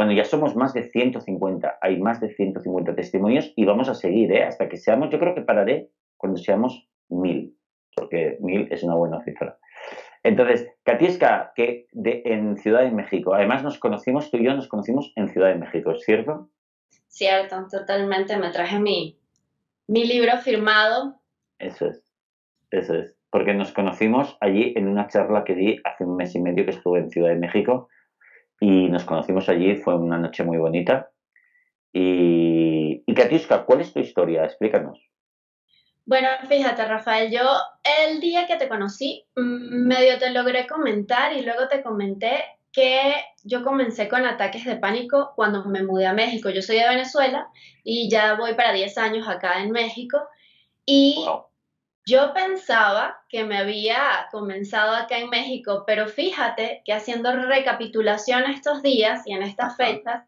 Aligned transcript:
Bueno, 0.00 0.14
ya 0.14 0.24
somos 0.24 0.56
más 0.56 0.72
de 0.72 0.84
150, 0.84 1.76
hay 1.82 2.00
más 2.00 2.22
de 2.22 2.30
150 2.30 2.94
testimonios 2.94 3.52
y 3.54 3.66
vamos 3.66 3.86
a 3.90 3.94
seguir, 3.94 4.32
¿eh? 4.32 4.44
Hasta 4.44 4.66
que 4.66 4.78
seamos, 4.78 5.10
yo 5.10 5.18
creo 5.18 5.34
que 5.34 5.42
pararé 5.42 5.90
cuando 6.16 6.38
seamos 6.38 6.88
mil, 7.10 7.54
porque 7.94 8.38
mil 8.40 8.66
es 8.70 8.82
una 8.82 8.94
buena 8.94 9.22
cifra. 9.22 9.58
Entonces, 10.22 10.70
Katiska, 10.84 11.52
que 11.54 11.86
de, 11.92 12.22
en 12.24 12.56
Ciudad 12.56 12.80
de 12.80 12.92
México, 12.92 13.34
además 13.34 13.62
nos 13.62 13.78
conocimos, 13.78 14.30
tú 14.30 14.38
y 14.38 14.46
yo 14.46 14.54
nos 14.54 14.68
conocimos 14.68 15.12
en 15.16 15.28
Ciudad 15.28 15.48
de 15.48 15.56
México, 15.56 15.90
¿es 15.90 16.02
cierto? 16.02 16.48
Cierto, 17.08 17.66
totalmente. 17.70 18.38
Me 18.38 18.52
traje 18.52 18.80
mi, 18.80 19.18
mi 19.86 20.06
libro 20.06 20.34
firmado. 20.38 21.20
Eso 21.58 21.88
es, 21.88 22.02
eso 22.70 22.94
es. 22.94 23.18
Porque 23.28 23.52
nos 23.52 23.70
conocimos 23.72 24.38
allí 24.40 24.72
en 24.76 24.88
una 24.88 25.08
charla 25.08 25.44
que 25.44 25.54
di 25.54 25.78
hace 25.84 26.04
un 26.04 26.16
mes 26.16 26.34
y 26.34 26.40
medio 26.40 26.64
que 26.64 26.70
estuve 26.70 27.00
en 27.00 27.10
Ciudad 27.10 27.28
de 27.28 27.36
México 27.36 27.90
y 28.60 28.88
nos 28.88 29.04
conocimos 29.04 29.48
allí, 29.48 29.76
fue 29.76 29.94
una 29.96 30.18
noche 30.18 30.44
muy 30.44 30.58
bonita. 30.58 31.10
Y, 31.92 33.02
y 33.04 33.14
Katiuska, 33.14 33.64
¿cuál 33.64 33.80
es 33.80 33.92
tu 33.92 34.00
historia? 34.00 34.44
Explícanos. 34.44 35.00
Bueno, 36.04 36.28
fíjate, 36.48 36.84
Rafael, 36.84 37.30
yo 37.30 37.40
el 38.04 38.20
día 38.20 38.46
que 38.46 38.56
te 38.56 38.68
conocí, 38.68 39.24
mm, 39.36 39.86
medio 39.86 40.18
te 40.18 40.30
logré 40.30 40.66
comentar 40.66 41.32
y 41.32 41.42
luego 41.42 41.68
te 41.68 41.82
comenté 41.82 42.44
que 42.72 43.14
yo 43.44 43.64
comencé 43.64 44.08
con 44.08 44.24
ataques 44.24 44.64
de 44.64 44.76
pánico 44.76 45.32
cuando 45.34 45.64
me 45.64 45.82
mudé 45.82 46.06
a 46.06 46.12
México. 46.12 46.50
Yo 46.50 46.62
soy 46.62 46.76
de 46.76 46.88
Venezuela 46.88 47.48
y 47.82 48.08
ya 48.10 48.34
voy 48.34 48.54
para 48.54 48.72
10 48.72 48.96
años 48.98 49.28
acá 49.28 49.62
en 49.62 49.70
México. 49.70 50.18
Y 50.84 51.24
yo 52.10 52.34
pensaba 52.34 53.22
que 53.28 53.44
me 53.44 53.56
había 53.56 54.28
comenzado 54.32 54.96
acá 54.96 55.18
en 55.18 55.30
México, 55.30 55.84
pero 55.86 56.08
fíjate 56.08 56.82
que 56.84 56.92
haciendo 56.92 57.32
recapitulación 57.32 58.50
estos 58.50 58.82
días 58.82 59.22
y 59.26 59.32
en 59.32 59.44
estas 59.44 59.76
fechas, 59.76 60.24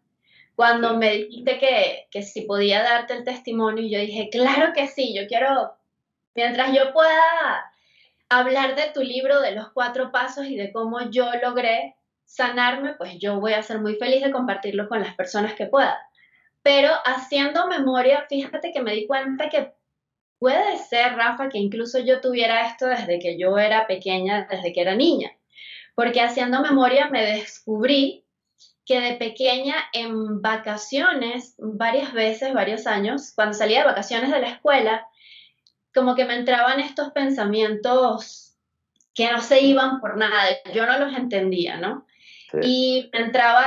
cuando 0.55 0.97
me 0.97 1.13
dijiste 1.13 1.59
que, 1.59 2.07
que 2.11 2.23
si 2.23 2.43
podía 2.43 2.83
darte 2.83 3.15
el 3.15 3.25
testimonio, 3.25 3.83
yo 3.89 3.99
dije, 3.99 4.29
claro 4.31 4.73
que 4.73 4.87
sí, 4.87 5.13
yo 5.13 5.27
quiero, 5.27 5.75
mientras 6.37 6.73
yo 6.73 6.93
pueda 6.93 7.73
hablar 8.29 8.77
de 8.77 8.91
tu 8.95 9.03
libro, 9.03 9.41
de 9.41 9.53
los 9.53 9.73
cuatro 9.73 10.13
pasos 10.13 10.47
y 10.47 10.57
de 10.57 10.73
cómo 10.73 11.11
yo 11.11 11.29
logré 11.43 11.97
sanarme, 12.25 12.95
pues 12.95 13.19
yo 13.19 13.41
voy 13.41 13.55
a 13.55 13.63
ser 13.63 13.81
muy 13.81 13.97
feliz 13.97 14.23
de 14.23 14.31
compartirlo 14.31 14.89
con 14.89 15.01
las 15.01 15.15
personas 15.17 15.55
que 15.55 15.67
pueda. 15.67 15.99
Pero 16.63 16.93
haciendo 17.05 17.67
memoria, 17.67 18.25
fíjate 18.29 18.73
que 18.73 18.81
me 18.81 18.95
di 18.95 19.07
cuenta 19.07 19.49
que 19.49 19.73
puede 20.43 20.77
ser, 20.77 21.15
Rafa, 21.15 21.49
que 21.49 21.59
incluso 21.59 22.01
yo 22.01 22.21
tuviera 22.21 22.67
esto 22.67 22.87
desde 22.87 23.21
que 23.21 23.39
yo 23.39 23.59
era 23.59 23.87
pequeña, 23.87 24.49
desde 24.51 24.73
que 24.73 24.81
era 24.81 24.97
niña. 24.97 25.31
Porque 25.95 26.21
haciendo 26.21 26.61
memoria 26.61 27.09
me 27.11 27.25
descubrí 27.25 28.27
que 28.85 29.01
de 29.01 29.15
pequeña 29.15 29.77
en 29.93 30.43
vacaciones, 30.43 31.55
varias 31.59 32.13
veces, 32.13 32.53
varios 32.55 32.89
años, 32.89 33.33
cuando 33.37 33.55
salía 33.55 33.79
de 33.79 33.85
vacaciones 33.85 34.33
de 34.33 34.41
la 34.41 34.49
escuela, 34.49 35.07
como 35.95 36.17
que 36.17 36.25
me 36.25 36.35
entraban 36.35 36.81
estos 36.81 37.13
pensamientos 37.13 38.57
que 39.15 39.31
no 39.31 39.41
se 39.41 39.61
iban 39.61 40.01
por 40.01 40.17
nada, 40.17 40.43
yo 40.75 40.87
no 40.87 40.99
los 40.99 41.17
entendía, 41.17 41.77
¿no? 41.77 42.05
Y 42.63 43.11
me 43.13 43.21
entraba, 43.21 43.65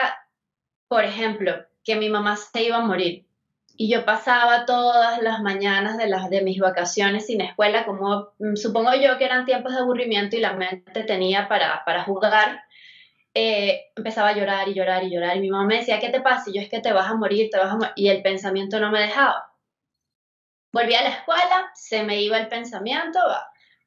por 0.89 1.05
ejemplo, 1.05 1.53
que 1.85 1.95
mi 1.95 2.09
mamá 2.09 2.35
se 2.35 2.63
iba 2.63 2.77
a 2.77 2.85
morir 2.85 3.24
y 3.77 3.89
yo 3.89 4.05
pasaba 4.05 4.65
todas 4.65 5.21
las 5.21 5.41
mañanas 5.41 5.97
de, 5.97 6.07
las, 6.07 6.29
de 6.29 6.41
mis 6.41 6.59
vacaciones 6.59 7.25
sin 7.27 7.41
escuela, 7.41 7.85
como 7.85 8.33
mm, 8.39 8.55
supongo 8.55 8.93
yo 8.95 9.17
que 9.17 9.25
eran 9.25 9.45
tiempos 9.45 9.73
de 9.73 9.79
aburrimiento 9.79 10.35
y 10.35 10.39
la 10.39 10.53
mente 10.53 11.03
tenía 11.03 11.47
para, 11.47 11.83
para 11.85 12.03
jugar, 12.03 12.63
eh, 13.33 13.91
empezaba 13.95 14.29
a 14.29 14.35
llorar 14.35 14.69
y 14.69 14.73
llorar 14.73 15.03
y 15.03 15.13
llorar. 15.13 15.37
Y 15.37 15.41
mi 15.41 15.49
mamá 15.49 15.65
me 15.65 15.77
decía, 15.77 15.99
¿qué 15.99 16.09
te 16.09 16.21
pasa? 16.21 16.49
Y 16.49 16.53
yo 16.53 16.61
es 16.61 16.69
que 16.69 16.79
te 16.79 16.93
vas 16.93 17.09
a 17.09 17.15
morir, 17.15 17.49
te 17.51 17.57
vas 17.57 17.71
a 17.71 17.75
morir. 17.75 17.93
Y 17.95 18.09
el 18.09 18.21
pensamiento 18.21 18.79
no 18.79 18.91
me 18.91 19.01
dejaba. 19.01 19.53
Volví 20.71 20.95
a 20.95 21.03
la 21.03 21.09
escuela, 21.09 21.71
se 21.73 22.03
me 22.03 22.21
iba 22.21 22.37
el 22.37 22.47
pensamiento, 22.47 23.19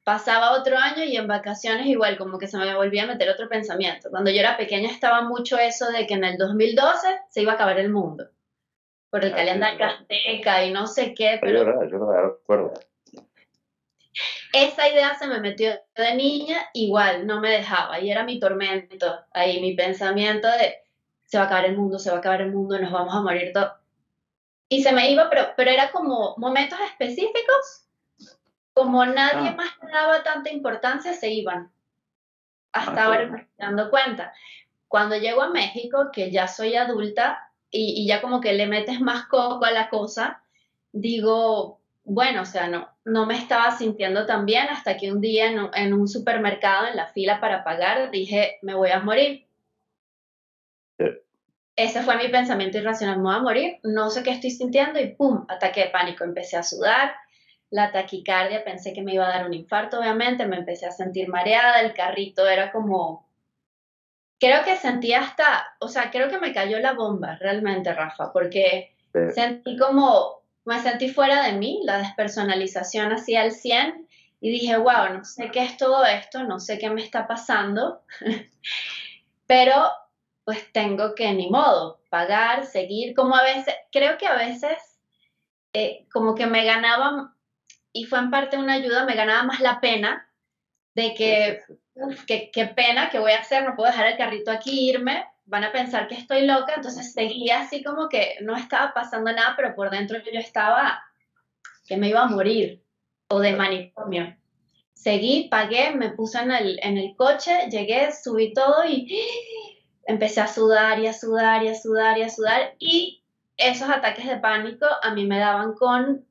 pasaba 0.03 0.53
otro 0.53 0.77
año 0.77 1.03
y 1.03 1.17
en 1.17 1.27
vacaciones 1.27 1.85
igual, 1.87 2.17
como 2.17 2.39
que 2.39 2.47
se 2.47 2.57
me 2.57 2.75
volvía 2.75 3.03
a 3.03 3.07
meter 3.07 3.29
otro 3.29 3.47
pensamiento. 3.49 4.09
Cuando 4.09 4.31
yo 4.31 4.39
era 4.39 4.57
pequeña 4.57 4.89
estaba 4.89 5.21
mucho 5.21 5.57
eso 5.57 5.91
de 5.91 6.07
que 6.07 6.15
en 6.15 6.23
el 6.23 6.37
2012 6.37 7.07
se 7.29 7.41
iba 7.41 7.53
a 7.53 7.55
acabar 7.55 7.79
el 7.79 7.91
mundo 7.91 8.29
por 9.09 9.25
el 9.25 9.33
ah, 9.33 9.37
calendario 9.37 9.85
azteca 9.85 10.63
y 10.63 10.71
no 10.71 10.87
sé 10.87 11.13
qué. 11.13 11.37
Pero 11.41 11.87
yo 11.89 11.97
no 11.97 12.11
recuerdo. 12.11 12.73
Esa 14.51 14.89
idea 14.89 15.15
se 15.15 15.27
me 15.27 15.39
metió 15.39 15.71
de 15.95 16.15
niña, 16.15 16.57
igual 16.73 17.27
no 17.27 17.39
me 17.39 17.49
dejaba 17.49 17.99
y 17.99 18.09
era 18.09 18.23
mi 18.23 18.39
tormento, 18.39 19.19
ahí 19.31 19.61
mi 19.61 19.75
pensamiento 19.75 20.47
de 20.47 20.75
se 21.25 21.37
va 21.37 21.43
a 21.43 21.47
acabar 21.47 21.65
el 21.65 21.77
mundo, 21.77 21.99
se 21.99 22.09
va 22.09 22.15
a 22.15 22.19
acabar 22.19 22.41
el 22.41 22.51
mundo, 22.51 22.79
nos 22.79 22.91
vamos 22.91 23.13
a 23.13 23.21
morir 23.21 23.51
todos. 23.53 23.73
Y 24.67 24.81
se 24.81 24.91
me 24.91 25.11
iba, 25.11 25.29
pero, 25.29 25.49
pero 25.55 25.69
era 25.69 25.91
como 25.91 26.35
momentos 26.37 26.79
específicos, 26.79 27.87
como 28.73 29.05
nadie 29.05 29.49
ah. 29.49 29.55
más 29.55 29.69
daba 29.91 30.23
tanta 30.23 30.51
importancia, 30.51 31.13
se 31.13 31.29
iban. 31.29 31.71
Hasta 32.71 33.03
ah, 33.03 33.05
ahora 33.05 33.27
me 33.27 33.41
estoy 33.41 33.55
dando 33.57 33.91
cuenta. 33.91 34.33
Cuando 34.87 35.17
llego 35.17 35.43
a 35.43 35.49
México, 35.49 36.09
que 36.11 36.31
ya 36.31 36.47
soy 36.47 36.75
adulta, 36.75 37.48
y, 37.71 38.07
ya 38.07 38.21
como 38.21 38.41
que 38.41 38.53
le 38.53 38.67
metes 38.67 38.99
más 39.01 39.25
coco 39.25 39.65
a 39.65 39.71
la 39.71 39.89
cosa, 39.89 40.41
digo, 40.91 41.79
bueno, 42.03 42.41
o 42.41 42.45
sea, 42.45 42.67
no, 42.67 42.89
no 43.05 43.25
me 43.25 43.37
estaba 43.37 43.71
sintiendo 43.71 44.25
tan 44.25 44.45
bien 44.45 44.67
hasta 44.69 44.97
que 44.97 45.11
un 45.11 45.21
día 45.21 45.47
en, 45.73 45.93
un 45.93 46.07
supermercado, 46.07 46.87
en 46.87 46.95
la 46.95 47.07
fila 47.07 47.39
para 47.39 47.63
pagar, 47.63 48.11
dije, 48.11 48.57
me 48.61 48.73
voy 48.73 48.89
a 48.89 48.99
morir. 48.99 49.45
Ese 51.75 52.01
fue 52.01 52.17
mi 52.17 52.27
pensamiento 52.27 52.77
irracional, 52.77 53.17
me 53.17 53.23
voy 53.23 53.35
a 53.35 53.39
morir, 53.39 53.79
no 53.83 54.09
sé 54.09 54.21
qué 54.23 54.31
estoy 54.31 54.51
sintiendo 54.51 54.99
y 54.99 55.13
¡pum! 55.13 55.45
Ataque 55.47 55.85
de 55.85 55.89
pánico, 55.89 56.25
empecé 56.25 56.57
a 56.57 56.63
sudar, 56.63 57.15
la 57.69 57.91
taquicardia, 57.91 58.65
pensé 58.65 58.91
que 58.91 59.01
me 59.01 59.13
iba 59.13 59.25
a 59.25 59.29
dar 59.29 59.45
un 59.45 59.53
infarto, 59.53 59.99
obviamente, 59.99 60.45
me 60.45 60.57
empecé 60.57 60.87
a 60.87 60.91
sentir 60.91 61.29
mareada, 61.29 61.79
el 61.79 61.93
carrito 61.93 62.47
era 62.47 62.71
como 62.71 63.28
creo 64.39 64.63
que 64.63 64.77
sentí 64.77 65.13
hasta, 65.13 65.75
o 65.79 65.87
sea, 65.87 66.09
creo 66.11 66.29
que 66.29 66.39
me 66.39 66.53
cayó 66.53 66.79
la 66.79 66.93
bomba 66.93 67.37
realmente, 67.39 67.93
Rafa, 67.93 68.31
porque 68.31 68.95
sentí 69.33 69.77
como, 69.77 70.41
me 70.65 70.79
sentí 70.79 71.09
fuera 71.09 71.43
de 71.43 71.53
mí, 71.53 71.81
la 71.83 71.97
despersonalización 71.97 73.11
hacia 73.11 73.43
el 73.43 73.51
100 73.51 74.07
y 74.41 74.51
dije, 74.51 74.77
wow, 74.77 75.13
no 75.13 75.25
sé 75.25 75.51
qué 75.51 75.63
es 75.63 75.77
todo 75.77 76.05
esto, 76.05 76.43
no 76.43 76.59
sé 76.59 76.79
qué 76.79 76.89
me 76.89 77.01
está 77.01 77.27
pasando, 77.27 78.01
pero 79.47 79.89
pues 80.45 80.71
tengo 80.71 81.13
que, 81.15 81.31
ni 81.33 81.49
modo, 81.49 82.01
pagar, 82.09 82.65
seguir, 82.65 83.13
como 83.13 83.35
a 83.35 83.43
veces, 83.43 83.75
creo 83.91 84.17
que 84.17 84.25
a 84.25 84.35
veces 84.35 84.77
eh, 85.73 86.07
como 86.11 86.33
que 86.33 86.47
me 86.47 86.63
ganaba, 86.63 87.35
y 87.91 88.05
fue 88.05 88.19
en 88.19 88.31
parte 88.31 88.57
una 88.57 88.73
ayuda, 88.73 89.05
me 89.05 89.15
ganaba 89.15 89.43
más 89.43 89.59
la 89.59 89.81
pena 89.81 90.31
de 90.95 91.13
que 91.13 91.61
qué, 92.27 92.73
pena, 92.75 93.09
¿qué 93.09 93.19
voy 93.19 93.31
a 93.31 93.39
hacer? 93.39 93.63
No 93.63 93.75
puedo 93.75 93.91
dejar 93.91 94.07
el 94.07 94.17
carrito 94.17 94.51
aquí, 94.51 94.89
irme, 94.89 95.25
van 95.45 95.63
a 95.63 95.71
pensar 95.71 96.07
que 96.07 96.15
estoy 96.15 96.45
loca, 96.45 96.73
entonces 96.75 97.13
seguía 97.13 97.61
así 97.61 97.83
como 97.83 98.09
que 98.09 98.37
no 98.41 98.55
estaba 98.55 98.93
pasando 98.93 99.31
nada, 99.31 99.53
pero 99.55 99.75
por 99.75 99.89
dentro 99.89 100.17
yo 100.19 100.39
estaba 100.39 101.03
que 101.87 101.97
me 101.97 102.09
iba 102.09 102.21
a 102.21 102.27
morir 102.27 102.83
o 103.29 103.39
de 103.39 103.53
manicomio. 103.53 104.35
Seguí, 104.93 105.47
pagué, 105.49 105.91
me 105.91 106.09
puse 106.09 106.39
en 106.39 106.51
el, 106.51 106.79
en 106.83 106.97
el 106.97 107.15
coche, 107.15 107.69
llegué, 107.71 108.11
subí 108.11 108.53
todo 108.53 108.85
y 108.85 109.07
empecé 110.05 110.41
a 110.41 110.47
sudar 110.47 110.99
y 110.99 111.07
a 111.07 111.13
sudar 111.13 111.63
y 111.63 111.69
a 111.69 111.75
sudar 111.75 112.17
y 112.17 112.23
a 112.23 112.29
sudar. 112.29 112.75
Y 112.79 113.23
esos 113.57 113.89
ataques 113.89 114.27
de 114.27 114.37
pánico 114.37 114.85
a 115.01 115.13
mí 115.13 115.25
me 115.25 115.39
daban 115.39 115.73
con 115.73 116.25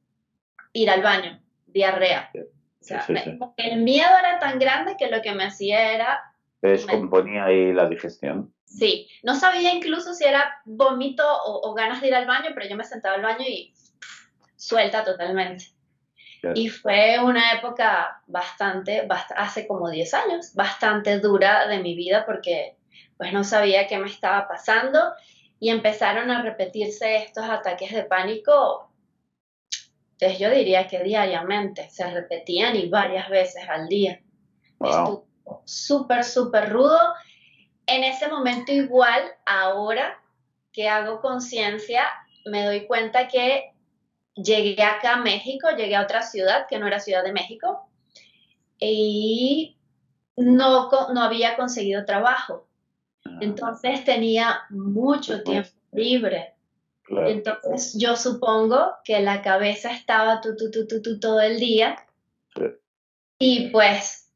ir 0.73 0.91
al 0.91 1.03
baño, 1.03 1.41
diarrea 1.67 2.31
el 3.57 3.83
miedo 3.83 4.11
era 4.19 4.39
tan 4.39 4.59
grande 4.59 4.97
que 4.99 5.09
lo 5.09 5.23
que 5.23 5.33
me 5.33 5.45
hacía 5.45 5.93
era... 5.93 6.21
Descomponía 6.61 7.45
ahí 7.45 7.73
la 7.73 7.89
digestión. 7.89 8.53
Sí, 8.65 9.09
no 9.23 9.35
sabía 9.35 9.73
incluso 9.73 10.13
si 10.13 10.25
era 10.25 10.61
vómito 10.65 11.25
o, 11.45 11.73
ganas 11.75 12.01
de 12.01 12.09
ir 12.09 12.15
al 12.15 12.27
baño, 12.27 12.51
pero 12.55 12.69
yo 12.69 12.77
me 12.77 12.85
sentaba 12.85 13.15
al 13.15 13.23
baño 13.23 13.45
y 13.47 13.73
suelta 14.57 15.05
totalmente. 15.05 15.67
Y 16.55 16.69
fue 16.69 17.19
una 17.19 17.53
época 17.53 18.23
bastante, 18.27 19.09
hace 19.37 19.67
como 19.67 19.91
10 19.91 20.15
años, 20.15 20.55
bastante 20.55 21.19
dura 21.19 21.67
de 21.67 21.81
mi 21.81 21.97
vida 21.97 22.25
porque 22.27 22.77
pues 23.17 23.33
no 23.33 23.43
sabía 23.43 23.89
qué 23.89 23.99
me 23.99 24.07
estaba 24.07 24.47
pasando 24.47 25.01
y 25.59 25.71
empezaron 25.71 26.31
a 26.31 26.43
repetirse 26.43 27.17
estos 27.17 27.45
ataques 27.45 27.93
de 27.93 28.05
pánico. 28.05 28.88
Entonces 30.21 30.41
yo 30.41 30.51
diría 30.51 30.89
que 30.89 31.05
diariamente 31.05 31.89
se 31.91 32.11
repetían 32.11 32.75
y 32.75 32.89
varias 32.89 33.29
veces 33.29 33.63
al 33.69 33.87
día. 33.87 34.21
Wow. 34.81 35.25
Súper, 35.65 36.25
súper 36.25 36.71
rudo. 36.71 36.99
En 37.87 38.03
ese 38.03 38.27
momento 38.27 38.73
igual, 38.73 39.23
ahora 39.47 40.21
que 40.73 40.89
hago 40.89 41.21
conciencia, 41.21 42.03
me 42.47 42.65
doy 42.65 42.87
cuenta 42.89 43.29
que 43.29 43.73
llegué 44.35 44.83
acá 44.83 45.15
a 45.15 45.23
México, 45.23 45.69
llegué 45.77 45.95
a 45.95 46.03
otra 46.03 46.23
ciudad 46.23 46.67
que 46.69 46.81
no 46.81 46.89
era 46.89 46.99
Ciudad 46.99 47.23
de 47.23 47.33
México 47.33 47.89
y 48.81 49.79
no, 50.37 50.91
no 51.15 51.23
había 51.23 51.57
conseguido 51.57 52.05
trabajo. 52.05 52.67
Ah. 53.25 53.39
Entonces 53.41 54.05
tenía 54.05 54.63
mucho 54.71 55.45
tiempo 55.45 55.71
libre. 55.93 56.55
Entonces 57.11 57.95
yo 57.99 58.17
supongo 58.17 58.95
que 59.05 59.21
la 59.21 59.43
cabeza 59.43 59.93
estaba 59.93 60.41
tú, 60.41 60.57
tú, 60.57 60.71
tú, 60.71 60.87
tú, 60.87 61.01
tú 61.03 61.19
todo 61.19 61.41
el 61.41 61.59
día. 61.59 61.97
Y 63.39 63.71
pues 63.71 64.29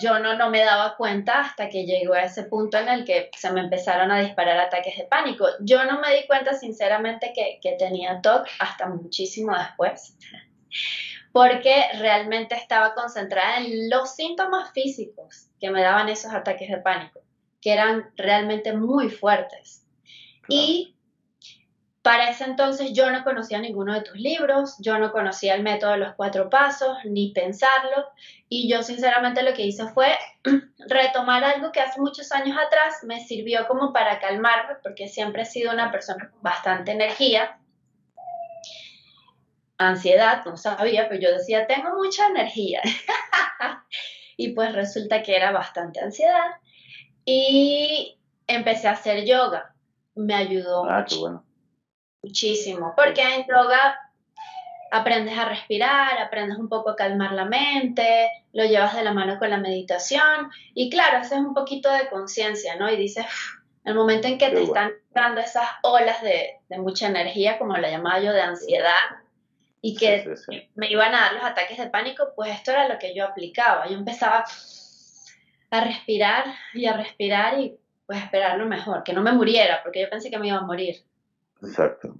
yo 0.00 0.18
no, 0.18 0.36
no 0.36 0.50
me 0.50 0.60
daba 0.60 0.96
cuenta 0.96 1.40
hasta 1.40 1.68
que 1.68 1.84
llegó 1.84 2.14
a 2.14 2.24
ese 2.24 2.44
punto 2.44 2.78
en 2.78 2.88
el 2.88 3.04
que 3.04 3.30
se 3.36 3.50
me 3.52 3.60
empezaron 3.60 4.10
a 4.10 4.20
disparar 4.20 4.58
ataques 4.58 4.96
de 4.96 5.04
pánico. 5.04 5.46
Yo 5.60 5.84
no 5.84 6.00
me 6.00 6.14
di 6.14 6.26
cuenta 6.26 6.54
sinceramente 6.54 7.32
que, 7.34 7.58
que 7.60 7.76
tenía 7.76 8.20
TOC 8.20 8.46
hasta 8.60 8.86
muchísimo 8.86 9.56
después, 9.56 10.16
porque 11.32 11.86
realmente 11.98 12.54
estaba 12.54 12.94
concentrada 12.94 13.58
en 13.58 13.90
los 13.90 14.14
síntomas 14.14 14.72
físicos 14.72 15.48
que 15.58 15.70
me 15.70 15.82
daban 15.82 16.08
esos 16.08 16.32
ataques 16.32 16.68
de 16.68 16.78
pánico, 16.78 17.20
que 17.60 17.72
eran 17.72 18.10
realmente 18.16 18.72
muy 18.72 19.10
fuertes. 19.10 19.86
Y 20.48 20.96
para 22.02 22.30
ese 22.30 22.44
entonces 22.44 22.92
yo 22.94 23.10
no 23.10 23.24
conocía 23.24 23.58
ninguno 23.58 23.92
de 23.92 24.00
tus 24.00 24.16
libros, 24.16 24.76
yo 24.78 24.98
no 24.98 25.12
conocía 25.12 25.54
el 25.54 25.62
método 25.62 25.92
de 25.92 25.98
los 25.98 26.14
cuatro 26.14 26.48
pasos, 26.48 26.96
ni 27.04 27.32
pensarlo, 27.32 28.06
y 28.48 28.70
yo 28.70 28.82
sinceramente 28.82 29.42
lo 29.42 29.52
que 29.52 29.66
hice 29.66 29.86
fue 29.88 30.18
retomar 30.78 31.44
algo 31.44 31.72
que 31.72 31.80
hace 31.80 32.00
muchos 32.00 32.32
años 32.32 32.56
atrás 32.56 33.00
me 33.04 33.20
sirvió 33.20 33.66
como 33.68 33.92
para 33.92 34.18
calmarme, 34.18 34.76
porque 34.82 35.08
siempre 35.08 35.42
he 35.42 35.46
sido 35.46 35.72
una 35.72 35.90
persona 35.90 36.30
con 36.30 36.42
bastante 36.42 36.92
energía, 36.92 37.58
ansiedad, 39.76 40.42
no 40.46 40.56
sabía, 40.56 41.08
pero 41.08 41.20
yo 41.20 41.32
decía, 41.32 41.66
tengo 41.66 41.94
mucha 41.96 42.28
energía. 42.28 42.80
y 44.38 44.52
pues 44.54 44.72
resulta 44.72 45.22
que 45.22 45.36
era 45.36 45.52
bastante 45.52 46.00
ansiedad. 46.00 46.50
Y 47.24 48.18
empecé 48.46 48.88
a 48.88 48.92
hacer 48.92 49.24
yoga. 49.24 49.74
Me 50.14 50.34
ayudó 50.34 50.84
ah, 50.84 51.06
bueno 51.18 51.49
Muchísimo, 52.22 52.92
porque 52.96 53.22
en 53.22 53.46
yoga 53.46 53.98
aprendes 54.90 55.38
a 55.38 55.44
respirar, 55.44 56.18
aprendes 56.18 56.58
un 56.58 56.68
poco 56.68 56.90
a 56.90 56.96
calmar 56.96 57.32
la 57.32 57.44
mente, 57.44 58.28
lo 58.52 58.64
llevas 58.64 58.94
de 58.94 59.04
la 59.04 59.12
mano 59.12 59.38
con 59.38 59.50
la 59.50 59.56
meditación 59.56 60.50
y 60.74 60.90
claro, 60.90 61.18
haces 61.18 61.38
un 61.38 61.54
poquito 61.54 61.90
de 61.90 62.08
conciencia, 62.08 62.76
¿no? 62.76 62.90
Y 62.90 62.96
dices, 62.96 63.24
el 63.84 63.94
momento 63.94 64.28
en 64.28 64.38
que 64.38 64.50
te 64.50 64.62
están 64.62 64.92
dando 65.12 65.40
esas 65.40 65.68
olas 65.82 66.20
de, 66.22 66.58
mucha 66.78 67.08
energía, 67.08 67.58
como 67.58 67.76
la 67.76 67.90
llamaba 67.90 68.20
yo, 68.20 68.32
de 68.32 68.42
ansiedad, 68.42 68.98
y 69.80 69.96
que 69.96 70.34
me 70.74 70.90
iban 70.90 71.14
a 71.14 71.20
dar 71.20 71.32
los 71.34 71.44
ataques 71.44 71.78
de 71.78 71.88
pánico, 71.88 72.32
pues 72.36 72.50
esto 72.50 72.70
era 72.70 72.86
lo 72.86 72.98
que 72.98 73.14
yo 73.14 73.24
aplicaba. 73.24 73.88
Yo 73.88 73.96
empezaba 73.96 74.44
a 75.70 75.84
respirar 75.84 76.44
y 76.74 76.84
a 76.84 76.96
respirar 76.96 77.58
y 77.58 77.78
pues 78.06 78.22
esperar 78.22 78.58
lo 78.58 78.66
mejor, 78.66 79.04
que 79.04 79.12
no 79.12 79.22
me 79.22 79.32
muriera, 79.32 79.82
porque 79.82 80.02
yo 80.02 80.10
pensé 80.10 80.30
que 80.30 80.38
me 80.38 80.48
iba 80.48 80.58
a 80.58 80.62
morir. 80.62 81.02
Exacto. 81.62 82.14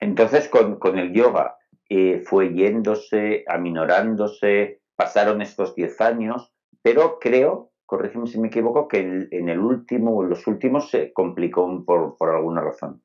Entonces, 0.00 0.48
con, 0.48 0.98
el 0.98 1.12
yoga 1.12 1.56
eh, 1.88 2.22
fue 2.26 2.52
yéndose, 2.52 3.44
aminorándose, 3.48 4.82
pasaron 4.94 5.42
estos 5.42 5.74
10 5.74 6.00
años, 6.00 6.52
pero 6.82 7.18
creo, 7.18 7.72
corrígeme 7.86 8.26
si 8.26 8.38
me 8.38 8.48
equivoco, 8.48 8.88
que 8.88 9.00
en, 9.00 9.48
el 9.48 9.58
último 9.58 10.16
o 10.16 10.22
en 10.22 10.30
los 10.30 10.46
últimos 10.46 10.90
se 10.90 11.12
complicó 11.12 11.84
por, 11.84 12.16
por 12.16 12.34
alguna 12.34 12.60
razón. 12.60 13.02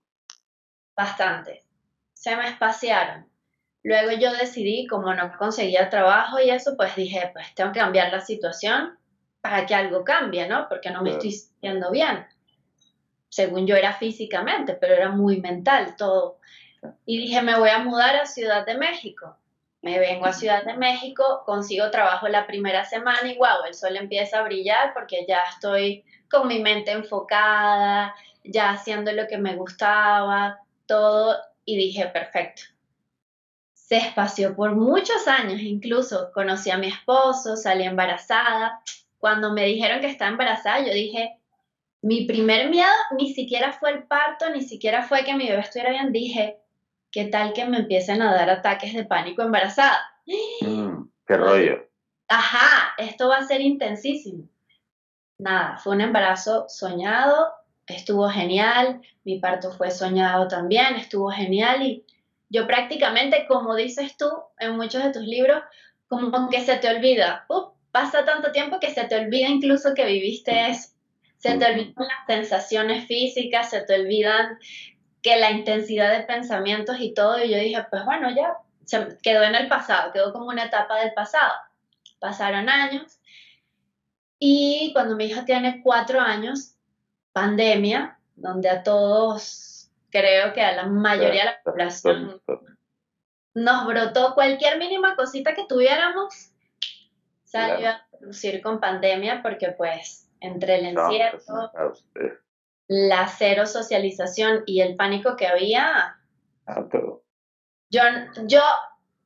Bastante. 0.96 1.64
Se 2.14 2.36
me 2.36 2.48
espaciaron. 2.48 3.26
Luego 3.84 4.12
yo 4.12 4.32
decidí, 4.34 4.86
como 4.86 5.14
no 5.14 5.32
conseguía 5.40 5.90
trabajo 5.90 6.40
y 6.40 6.50
eso, 6.52 6.76
pues 6.78 6.96
dije, 6.96 7.32
pues 7.34 7.56
tengo 7.56 7.72
que 7.72 7.80
cambiar 7.80 8.12
la 8.12 8.22
situación 8.22 8.98
para 9.42 9.66
que 9.66 9.74
algo 9.74 10.04
cambie, 10.04 10.48
¿no? 10.48 10.68
Porque 10.70 10.92
no 10.92 11.02
me 11.02 11.12
estoy 11.12 11.32
sintiendo 11.32 11.90
bien 11.90 12.28
según 13.32 13.66
yo 13.66 13.78
era 13.78 13.94
físicamente, 13.94 14.74
pero 14.74 14.94
era 14.94 15.10
muy 15.10 15.40
mental 15.40 15.96
todo. 15.96 16.38
Y 17.06 17.18
dije, 17.18 17.42
me 17.42 17.58
voy 17.58 17.70
a 17.70 17.80
mudar 17.80 18.18
a 18.18 18.26
Ciudad 18.26 18.66
de 18.66 18.76
México. 18.76 19.38
Me 19.82 20.00
vengo 20.00 20.26
a 20.26 20.34
Ciudad 20.34 20.66
de 20.66 20.76
México, 20.76 21.44
consigo 21.46 21.90
trabajo 21.90 22.28
la 22.28 22.46
primera 22.46 22.84
semana 22.84 23.32
y 23.32 23.38
wow, 23.38 23.66
el 23.66 23.74
sol 23.74 23.96
empieza 23.96 24.40
a 24.40 24.44
brillar 24.44 24.94
porque 24.94 25.26
ya 25.28 25.40
estoy 25.50 26.04
con 26.30 26.48
mi 26.48 26.60
mente 26.60 26.92
enfocada, 26.92 28.14
ya 28.44 28.72
haciendo 28.72 29.12
lo 29.14 29.28
que 29.28 29.38
me 29.38 29.56
gustaba, 29.56 30.60
todo, 30.86 31.38
y 31.64 31.78
dije, 31.78 32.08
perfecto. 32.08 32.64
Se 33.74 33.98
espació 33.98 34.56
por 34.56 34.76
muchos 34.76 35.28
años, 35.28 35.62
incluso 35.62 36.32
conocí 36.34 36.70
a 36.70 36.78
mi 36.78 36.88
esposo, 36.88 37.56
salí 37.56 37.84
embarazada. 37.84 38.82
Cuando 39.20 39.54
me 39.54 39.66
dijeron 39.66 40.02
que 40.02 40.08
estaba 40.08 40.32
embarazada, 40.32 40.86
yo 40.86 40.94
dije, 40.94 41.41
mi 42.02 42.26
primer 42.26 42.70
miedo 42.70 42.90
ni 43.18 43.34
siquiera 43.34 43.74
fue 43.74 43.92
el 43.92 44.04
parto, 44.04 44.50
ni 44.50 44.62
siquiera 44.62 45.04
fue 45.04 45.24
que 45.24 45.36
mi 45.36 45.48
bebé 45.48 45.62
estuviera 45.62 45.92
bien. 45.92 46.12
Dije, 46.12 46.58
¿qué 47.12 47.26
tal 47.26 47.54
que 47.54 47.66
me 47.66 47.78
empiecen 47.78 48.22
a 48.22 48.34
dar 48.34 48.50
ataques 48.50 48.94
de 48.94 49.06
pánico 49.06 49.44
embarazada? 49.44 50.00
Mm, 50.62 51.04
qué 51.28 51.38
rollo. 51.38 51.88
Ajá, 52.28 52.94
esto 52.98 53.28
va 53.28 53.38
a 53.38 53.46
ser 53.46 53.62
intensísimo. 53.62 54.48
Nada, 55.38 55.78
fue 55.78 55.94
un 55.94 56.02
embarazo 56.02 56.66
soñado, 56.70 57.52
estuvo 57.88 58.30
genial, 58.30 59.02
mi 59.24 59.40
parto 59.40 59.72
fue 59.72 59.92
soñado 59.92 60.48
también, 60.48 60.96
estuvo 60.96 61.30
genial 61.30 61.82
y 61.84 62.06
yo 62.50 62.68
prácticamente, 62.68 63.46
como 63.48 63.76
dices 63.76 64.18
tú 64.18 64.30
en 64.60 64.76
muchos 64.76 65.04
de 65.04 65.12
tus 65.12 65.24
libros, 65.24 65.64
como 66.08 66.50
que 66.50 66.62
se 66.62 66.78
te 66.78 66.90
olvida, 66.90 67.46
pasa 67.92 68.24
tanto 68.26 68.52
tiempo 68.52 68.80
que 68.80 68.92
se 68.92 69.04
te 69.06 69.16
olvida 69.16 69.48
incluso 69.48 69.94
que 69.94 70.06
viviste 70.06 70.70
eso 70.70 70.92
se 71.42 71.58
te 71.58 71.66
olvidan 71.66 71.94
las 71.98 72.26
sensaciones 72.28 73.08
físicas, 73.08 73.72
se 73.72 73.82
te 73.82 74.00
olvidan 74.00 74.60
que 75.24 75.38
la 75.38 75.52
intensidad 75.52 76.12
de 76.16 76.24
pensamientos 76.24 76.98
y 77.00 77.16
todo. 77.16 77.44
Y 77.44 77.50
yo 77.50 77.58
dije, 77.58 77.84
pues 77.90 78.06
bueno, 78.06 78.30
ya 78.30 78.58
se 78.86 79.18
quedó 79.24 79.44
en 79.44 79.56
el 79.56 79.68
pasado, 79.68 80.14
quedó 80.14 80.32
como 80.34 80.46
una 80.46 80.66
etapa 80.66 81.00
del 81.00 81.14
pasado. 81.14 81.54
Pasaron 82.20 82.70
años 82.70 83.20
y 84.38 84.92
cuando 84.94 85.16
mi 85.16 85.26
hija 85.26 85.44
tiene 85.44 85.82
cuatro 85.84 86.20
años, 86.20 86.76
pandemia, 87.34 88.20
donde 88.36 88.70
a 88.70 88.84
todos, 88.84 89.90
creo 90.12 90.54
que 90.54 90.62
a 90.62 90.76
la 90.76 90.86
mayoría 90.86 91.42
de 91.42 91.52
la 91.52 91.62
población 91.64 92.42
nos 93.56 93.88
brotó 93.88 94.36
cualquier 94.36 94.78
mínima 94.78 95.16
cosita 95.16 95.56
que 95.56 95.66
tuviéramos, 95.66 96.52
salió 97.44 97.90
a 97.90 98.06
producir 98.12 98.62
con 98.62 98.80
pandemia 98.80 99.42
porque 99.42 99.72
pues 99.72 100.31
entre 100.42 100.76
el 100.76 100.86
encierro, 100.88 101.40
la 102.88 103.28
cero 103.28 103.66
socialización 103.66 104.64
y 104.66 104.82
el 104.82 104.98
pánico 104.98 105.38
que 105.38 105.48
había. 105.48 106.20
Yo, 107.90 108.02
yo 108.46 108.62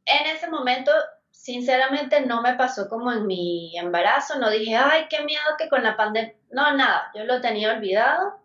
en 0.06 0.36
ese 0.36 0.50
momento, 0.50 0.92
sinceramente, 1.32 2.22
no 2.22 2.42
me 2.42 2.54
pasó 2.54 2.88
como 2.88 3.12
en 3.12 3.26
mi 3.26 3.76
embarazo, 3.78 4.38
no 4.38 4.50
dije, 4.50 4.76
ay, 4.76 5.06
qué 5.10 5.24
miedo 5.24 5.42
que 5.58 5.70
con 5.70 5.84
la 5.84 5.98
pandemia, 5.98 6.36
no, 6.52 6.76
nada, 6.76 7.12
yo 7.16 7.24
lo 7.24 7.42
tenía 7.42 7.74
olvidado. 7.74 8.40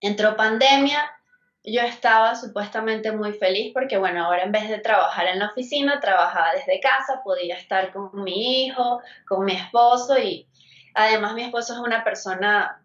Entró 0.00 0.36
pandemia, 0.36 1.10
yo 1.64 1.80
estaba 1.82 2.34
supuestamente 2.36 3.12
muy 3.12 3.32
feliz 3.32 3.72
porque, 3.74 3.98
bueno, 3.98 4.24
ahora 4.24 4.44
en 4.44 4.52
vez 4.52 4.68
de 4.68 4.78
trabajar 4.78 5.26
en 5.26 5.40
la 5.40 5.48
oficina, 5.48 6.00
trabajaba 6.00 6.52
desde 6.52 6.80
casa, 6.80 7.22
podía 7.24 7.56
estar 7.56 7.92
con 7.92 8.22
mi 8.22 8.66
hijo, 8.66 9.00
con 9.26 9.44
mi 9.44 9.54
esposo 9.54 10.18
y 10.18 10.48
Además, 10.98 11.34
mi 11.34 11.42
esposo 11.42 11.74
es 11.74 11.78
una 11.80 12.02
persona 12.02 12.82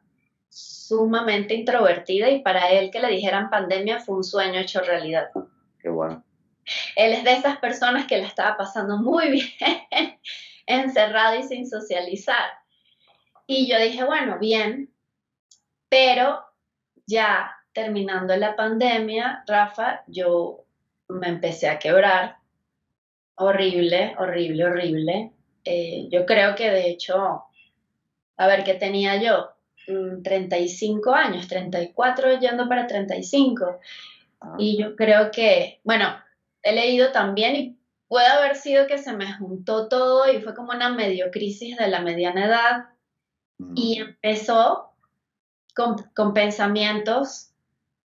sumamente 0.50 1.54
introvertida 1.54 2.30
y 2.30 2.42
para 2.42 2.70
él 2.70 2.92
que 2.92 3.00
le 3.00 3.08
dijeran 3.08 3.50
pandemia 3.50 4.02
fue 4.02 4.18
un 4.18 4.26
sueño 4.26 4.60
hecho 4.60 4.82
realidad. 4.82 5.30
Qué 5.80 5.88
bueno. 5.88 6.22
Él 6.98 7.14
es 7.14 7.24
de 7.24 7.32
esas 7.32 7.58
personas 7.60 8.08
que 8.08 8.18
le 8.18 8.26
estaba 8.26 8.58
pasando 8.58 8.98
muy 8.98 9.32
bien, 9.32 10.20
encerrado 10.66 11.40
y 11.40 11.44
sin 11.44 11.66
socializar. 11.66 12.52
Y 13.48 13.72
yo 13.72 13.80
dije, 13.80 14.04
bueno, 14.04 14.38
bien, 14.40 14.94
pero 15.88 16.44
ya 17.08 17.56
terminando 17.72 18.36
la 18.36 18.58
pandemia, 18.58 19.46
Rafa, 19.48 20.04
yo 20.08 20.66
me 21.08 21.30
empecé 21.30 21.70
a 21.70 21.80
quebrar. 21.80 22.40
Horrible, 23.36 24.16
horrible, 24.20 24.66
horrible. 24.66 25.32
Eh, 25.64 26.10
yo 26.12 26.26
creo 26.26 26.56
que 26.56 26.70
de 26.70 26.90
hecho 26.90 27.46
a 28.42 28.48
ver, 28.48 28.64
¿qué 28.64 28.74
tenía 28.74 29.22
yo? 29.22 29.52
35 30.24 31.12
mm, 31.12 31.14
años, 31.14 31.48
34 31.48 32.40
yendo 32.40 32.68
para 32.68 32.88
35. 32.88 33.80
Ah. 34.40 34.56
Y 34.58 34.82
yo 34.82 34.96
creo 34.96 35.30
que, 35.30 35.80
bueno, 35.84 36.08
he 36.64 36.74
leído 36.74 37.12
también 37.12 37.56
y 37.56 37.78
puede 38.08 38.26
haber 38.26 38.56
sido 38.56 38.88
que 38.88 38.98
se 38.98 39.14
me 39.14 39.32
juntó 39.38 39.88
todo 39.90 40.32
y 40.32 40.42
fue 40.42 40.56
como 40.56 40.72
una 40.72 40.90
medio 40.90 41.30
crisis 41.30 41.78
de 41.78 41.88
la 41.88 42.02
mediana 42.02 42.46
edad 42.48 42.86
y 43.76 44.00
mm. 44.00 44.02
empezó 44.08 44.92
con, 45.76 45.98
con, 46.16 46.34
pensamientos 46.34 47.52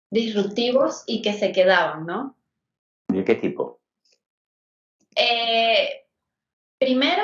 disruptivos 0.09 1.03
y 1.07 1.21
que 1.21 1.31
se 1.31 1.53
quedaban, 1.53 2.05
¿no? 2.05 2.35
¿De 3.07 3.23
qué 3.23 3.35
tipo? 3.35 3.79
Eh, 5.15 6.05
primero 6.77 7.23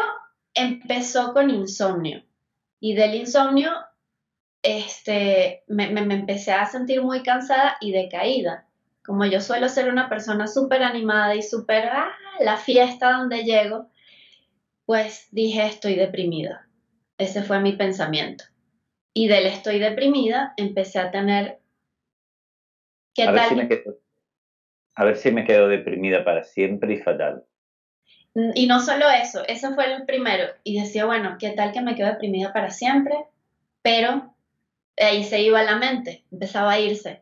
empezó 0.54 1.34
con 1.34 1.50
insomnio 1.50 2.24
y 2.84 2.96
del 2.96 3.16
insomnio 3.16 3.72
este, 4.62 5.64
me, 5.68 5.90
me, 5.90 6.02
empecé 6.14 6.52
a 6.52 6.66
sentir 6.66 7.02
muy 7.02 7.24
cansada 7.24 7.78
y 7.80 7.94
decaída. 7.94 8.68
Como 9.06 9.26
yo 9.26 9.40
suelo 9.40 9.70
ser 9.70 9.88
una 9.88 10.10
persona 10.10 10.48
súper 10.48 10.84
animada 10.84 11.34
y 11.34 11.44
súper, 11.44 11.86
ah, 11.86 12.12
la 12.42 12.58
fiesta 12.58 13.14
donde 13.14 13.46
llego, 13.46 13.88
pues 14.86 15.30
dije 15.32 15.66
estoy 15.66 15.96
deprimida. 15.96 16.68
Ese 17.18 17.42
fue 17.44 17.62
mi 17.62 17.72
pensamiento. 17.72 18.44
Y 19.14 19.30
del 19.30 19.46
estoy 19.46 19.80
deprimida 19.80 20.54
empecé 20.58 21.00
a 21.00 21.10
tener... 21.10 21.62
¿Qué 23.16 23.24
a 23.24 23.34
tal? 23.34 23.36
Ver 23.36 23.48
si 23.48 23.56
me 23.56 23.68
quedo, 23.70 23.98
a 24.96 25.06
ver 25.06 25.16
si 25.16 25.32
me 25.32 25.46
quedo 25.46 25.70
deprimida 25.70 26.26
para 26.26 26.44
siempre 26.44 26.96
y 26.96 26.98
fatal. 26.98 27.46
Y 28.36 28.66
no 28.66 28.80
solo 28.80 29.10
eso, 29.10 29.44
eso 29.48 29.74
fue 29.76 29.94
el 29.94 30.06
primero. 30.06 30.46
Y 30.64 30.80
decía, 30.80 31.06
bueno, 31.06 31.38
¿qué 31.40 31.52
tal 31.52 31.72
que 31.72 31.82
me 31.82 31.96
quedo 31.96 32.08
deprimida 32.08 32.52
para 32.52 32.72
siempre? 32.72 33.14
Pero 33.84 34.34
ahí 34.98 35.24
se 35.24 35.42
iba 35.42 35.62
la 35.64 35.76
mente, 35.76 36.24
empezaba 36.32 36.72
a 36.72 36.80
irse. 36.80 37.22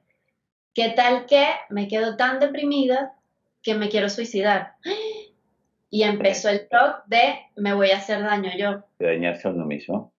¿Qué 0.73 0.89
tal 0.89 1.25
que 1.25 1.45
me 1.69 1.89
quedo 1.89 2.15
tan 2.15 2.39
deprimida 2.39 3.13
que 3.61 3.75
me 3.75 3.89
quiero 3.89 4.09
suicidar? 4.09 4.75
Y 5.93 6.03
empezó 6.03 6.47
el 6.47 6.69
shock 6.71 7.03
de 7.07 7.35
me 7.57 7.73
voy 7.73 7.91
a 7.91 7.97
hacer 7.97 8.23
daño 8.23 8.49
yo. 8.57 8.85
De 8.97 9.07
dañarse 9.07 9.49
a 9.49 9.51
uno 9.51 9.65
mismo. 9.65 10.13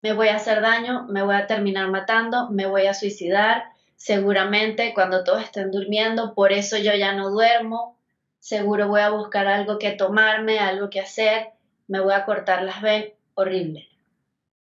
Me 0.00 0.14
voy 0.14 0.28
a 0.28 0.36
hacer 0.36 0.62
daño, 0.62 1.08
me 1.10 1.22
voy 1.22 1.34
a 1.34 1.46
terminar 1.46 1.90
matando, 1.90 2.48
me 2.48 2.64
voy 2.64 2.86
a 2.86 2.94
suicidar. 2.94 3.64
Seguramente 3.96 4.94
cuando 4.94 5.22
todos 5.22 5.42
estén 5.42 5.70
durmiendo, 5.70 6.34
por 6.34 6.52
eso 6.52 6.78
yo 6.78 6.94
ya 6.94 7.12
no 7.12 7.28
duermo, 7.28 7.99
seguro 8.40 8.88
voy 8.88 9.02
a 9.02 9.10
buscar 9.10 9.46
algo 9.46 9.78
que 9.78 9.92
tomarme, 9.92 10.58
algo 10.58 10.90
que 10.90 11.00
hacer, 11.00 11.50
me 11.86 12.00
voy 12.00 12.14
a 12.14 12.24
cortar 12.24 12.62
las 12.62 12.82
venas, 12.82 13.10
horrible. 13.34 13.88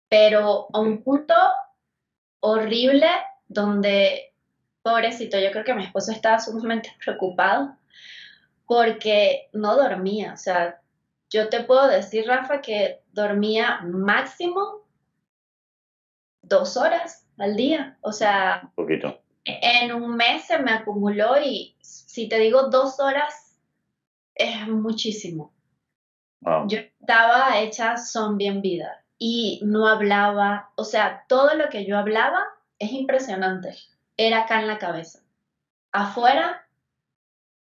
Pero 0.08 0.68
a 0.72 0.80
un 0.80 1.02
punto 1.02 1.34
horrible 2.40 3.08
donde, 3.46 4.32
pobrecito, 4.82 5.38
yo 5.38 5.50
creo 5.52 5.64
que 5.64 5.75
mi 5.75 5.84
esposo 5.84 6.12
estaba 6.12 6.38
sumamente 6.40 6.92
preocupado 7.04 7.76
porque 8.66 9.48
no 9.52 9.76
dormía. 9.76 10.32
O 10.32 10.37
sea, 10.37 10.80
yo 11.30 11.48
te 11.48 11.62
puedo 11.62 11.87
decir, 11.88 12.26
Rafa, 12.26 12.60
que 12.60 13.02
dormía 13.12 13.80
máximo 13.82 14.87
dos 16.42 16.76
horas 16.76 17.26
al 17.37 17.54
día. 17.56 17.98
O 18.00 18.12
sea, 18.12 18.60
un 18.62 18.70
poquito. 18.72 19.20
En 19.44 19.92
un 19.92 20.16
mes 20.16 20.46
se 20.46 20.58
me 20.58 20.72
acumuló 20.72 21.40
y 21.40 21.76
si 21.80 22.28
te 22.28 22.38
digo 22.38 22.68
dos 22.68 23.00
horas 23.00 23.48
es 24.38 24.68
muchísimo. 24.68 25.52
Yo 26.68 26.78
estaba 26.78 27.59
hecha 27.59 27.97
zombie 27.97 28.47
en 28.47 28.62
vida 28.62 29.04
y 29.18 29.61
no 29.64 29.88
hablaba, 29.88 30.71
o 30.76 30.85
sea, 30.85 31.25
todo 31.28 31.54
lo 31.57 31.68
que 31.68 31.85
yo 31.85 31.99
hablaba 31.99 32.47
es 32.78 32.92
impresionante, 32.92 33.75
era 34.16 34.42
acá 34.42 34.61
en 34.61 34.68
la 34.68 34.78
cabeza. 34.78 35.21
Afuera... 35.90 36.64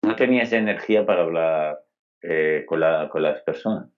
¿No 0.02 0.14
tenías 0.14 0.52
energía 0.52 1.06
para 1.06 1.22
hablar 1.22 1.80
eh, 2.22 2.64
con, 2.68 2.80
las 2.80 3.42
personas? 3.42 3.88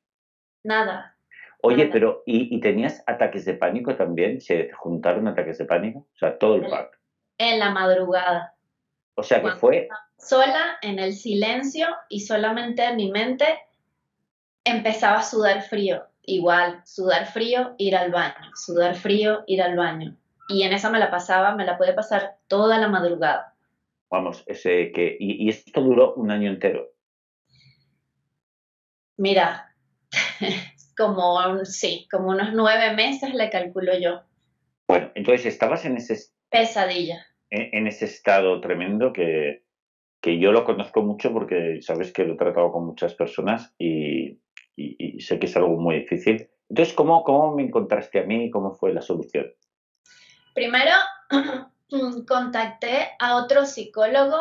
Nada. 0.62 1.16
Oye, 1.62 1.87
pero 1.87 2.23
¿y, 2.26 2.61
tenías 2.61 3.02
ataques 3.07 3.45
de 3.45 3.54
pánico 3.54 3.97
también? 3.97 4.40
¿Se 4.40 4.71
juntaron 4.73 5.28
ataques 5.28 5.59
de 5.59 5.64
pánico? 5.64 6.00
O 6.00 6.19
sea, 6.19 6.38
todo 6.38 6.57
el. 6.57 6.66
En 7.38 7.59
la 7.59 7.71
madrugada. 7.71 8.54
O 9.14 9.23
sea, 9.23 9.42
que 9.42 9.52
fue 9.52 9.88
sola 10.16 10.78
en 10.83 10.99
el 10.99 11.14
silencio 11.14 11.87
y 12.09 12.21
solamente 12.21 12.85
en 12.85 12.97
mi 12.97 13.11
mente 13.11 13.45
empezaba 14.64 15.19
a 15.19 15.23
sudar 15.23 15.62
frío. 15.62 16.04
Igual, 16.25 16.81
sudar 16.85 17.26
frío, 17.26 17.75
ir 17.78 17.97
al 17.97 18.12
baño, 18.12 18.50
sudar 18.54 18.95
frío, 18.95 19.42
ir 19.47 19.61
al 19.61 19.76
baño. 19.76 20.16
Y 20.49 20.62
en 20.62 20.73
esa 20.73 20.90
me 20.90 21.00
la 21.00 21.11
pasaba, 21.11 21.54
me 21.57 21.64
la 21.64 21.76
puede 21.76 21.95
pasar 21.95 22.37
toda 22.47 22.78
la 22.78 22.88
madrugada. 22.88 23.54
Vamos, 24.11 24.45
ese 24.47 24.92
que. 24.92 25.16
Y, 25.19 25.49
esto 25.49 25.81
duró 25.81 26.14
un 26.14 26.31
año 26.31 26.50
entero. 26.50 26.92
Mira, 29.16 29.75
como 30.97 31.64
sí, 31.64 32.07
como 32.11 32.28
unos 32.28 32.52
nueve 32.52 32.95
meses 32.95 33.35
le 33.35 33.50
calculo 33.50 33.99
yo. 33.99 34.23
Bueno, 34.87 35.11
entonces 35.14 35.47
estabas 35.47 35.85
en 35.85 35.97
ese. 35.97 36.31
Pesadilla. 36.50 37.26
En 37.52 37.87
ese 37.87 38.06
estado 38.06 38.61
tremendo 38.61 39.12
que, 39.12 39.62
que 40.23 40.38
yo 40.38 40.52
lo 40.52 40.64
conozco 40.64 41.02
mucho 41.02 41.32
porque 41.32 41.82
sabes 41.82 42.12
que 42.12 42.25
lo 42.25 42.35
he 42.35 42.37
tratado 42.37 42.73
con 42.73 42.87
muchas 42.87 43.14
personas 43.14 43.75
y, 43.78 44.38
sé 45.21 45.38
que 45.38 45.47
es 45.47 45.56
algo 45.56 45.76
muy 45.78 46.00
difícil. 46.00 46.49
Entonces, 46.68 46.94
¿cómo, 46.94 47.23
¿cómo 47.25 47.54
me 47.54 47.64
encontraste 47.64 48.21
a 48.21 48.23
mí 48.23 48.47
y 48.47 48.50
cómo 48.50 48.73
fue 48.73 48.94
la 48.94 49.02
solución? 49.02 49.52
Primero, 50.54 50.92
contacté 52.26 53.11
a 53.18 53.37
otro 53.37 53.66
psicólogo, 53.66 54.38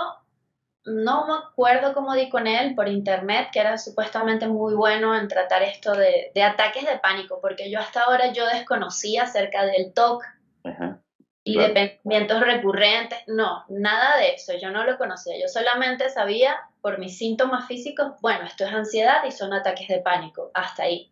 no 0.85 1.27
me 1.27 1.33
acuerdo 1.33 1.93
cómo 1.93 2.13
di 2.15 2.29
con 2.29 2.47
él 2.47 2.73
por 2.75 2.87
internet, 2.87 3.49
que 3.51 3.59
era 3.59 3.77
supuestamente 3.77 4.47
muy 4.47 4.73
bueno 4.73 5.15
en 5.15 5.27
tratar 5.27 5.63
esto 5.63 5.91
de, 5.93 6.31
de 6.33 6.43
ataques 6.43 6.85
de 6.85 6.97
pánico, 6.99 7.39
porque 7.41 7.69
yo 7.69 7.79
hasta 7.79 8.03
ahora 8.03 8.31
yo 8.31 8.45
desconocía 8.47 9.23
acerca 9.23 9.65
del 9.65 9.93
TOC. 9.93 10.23
Ajá 10.63 11.01
y 11.43 11.57
de 11.57 11.69
pensamientos 11.69 12.41
recurrentes, 12.41 13.17
no, 13.27 13.65
nada 13.69 14.17
de 14.17 14.35
eso, 14.35 14.53
yo 14.61 14.69
no 14.69 14.83
lo 14.83 14.97
conocía, 14.97 15.39
yo 15.41 15.47
solamente 15.47 16.09
sabía 16.09 16.55
por 16.81 16.99
mis 16.99 17.17
síntomas 17.17 17.67
físicos, 17.67 18.13
bueno, 18.21 18.45
esto 18.45 18.65
es 18.65 18.71
ansiedad 18.71 19.23
y 19.27 19.31
son 19.31 19.53
ataques 19.53 19.87
de 19.87 19.99
pánico, 19.99 20.51
hasta 20.53 20.83
ahí. 20.83 21.11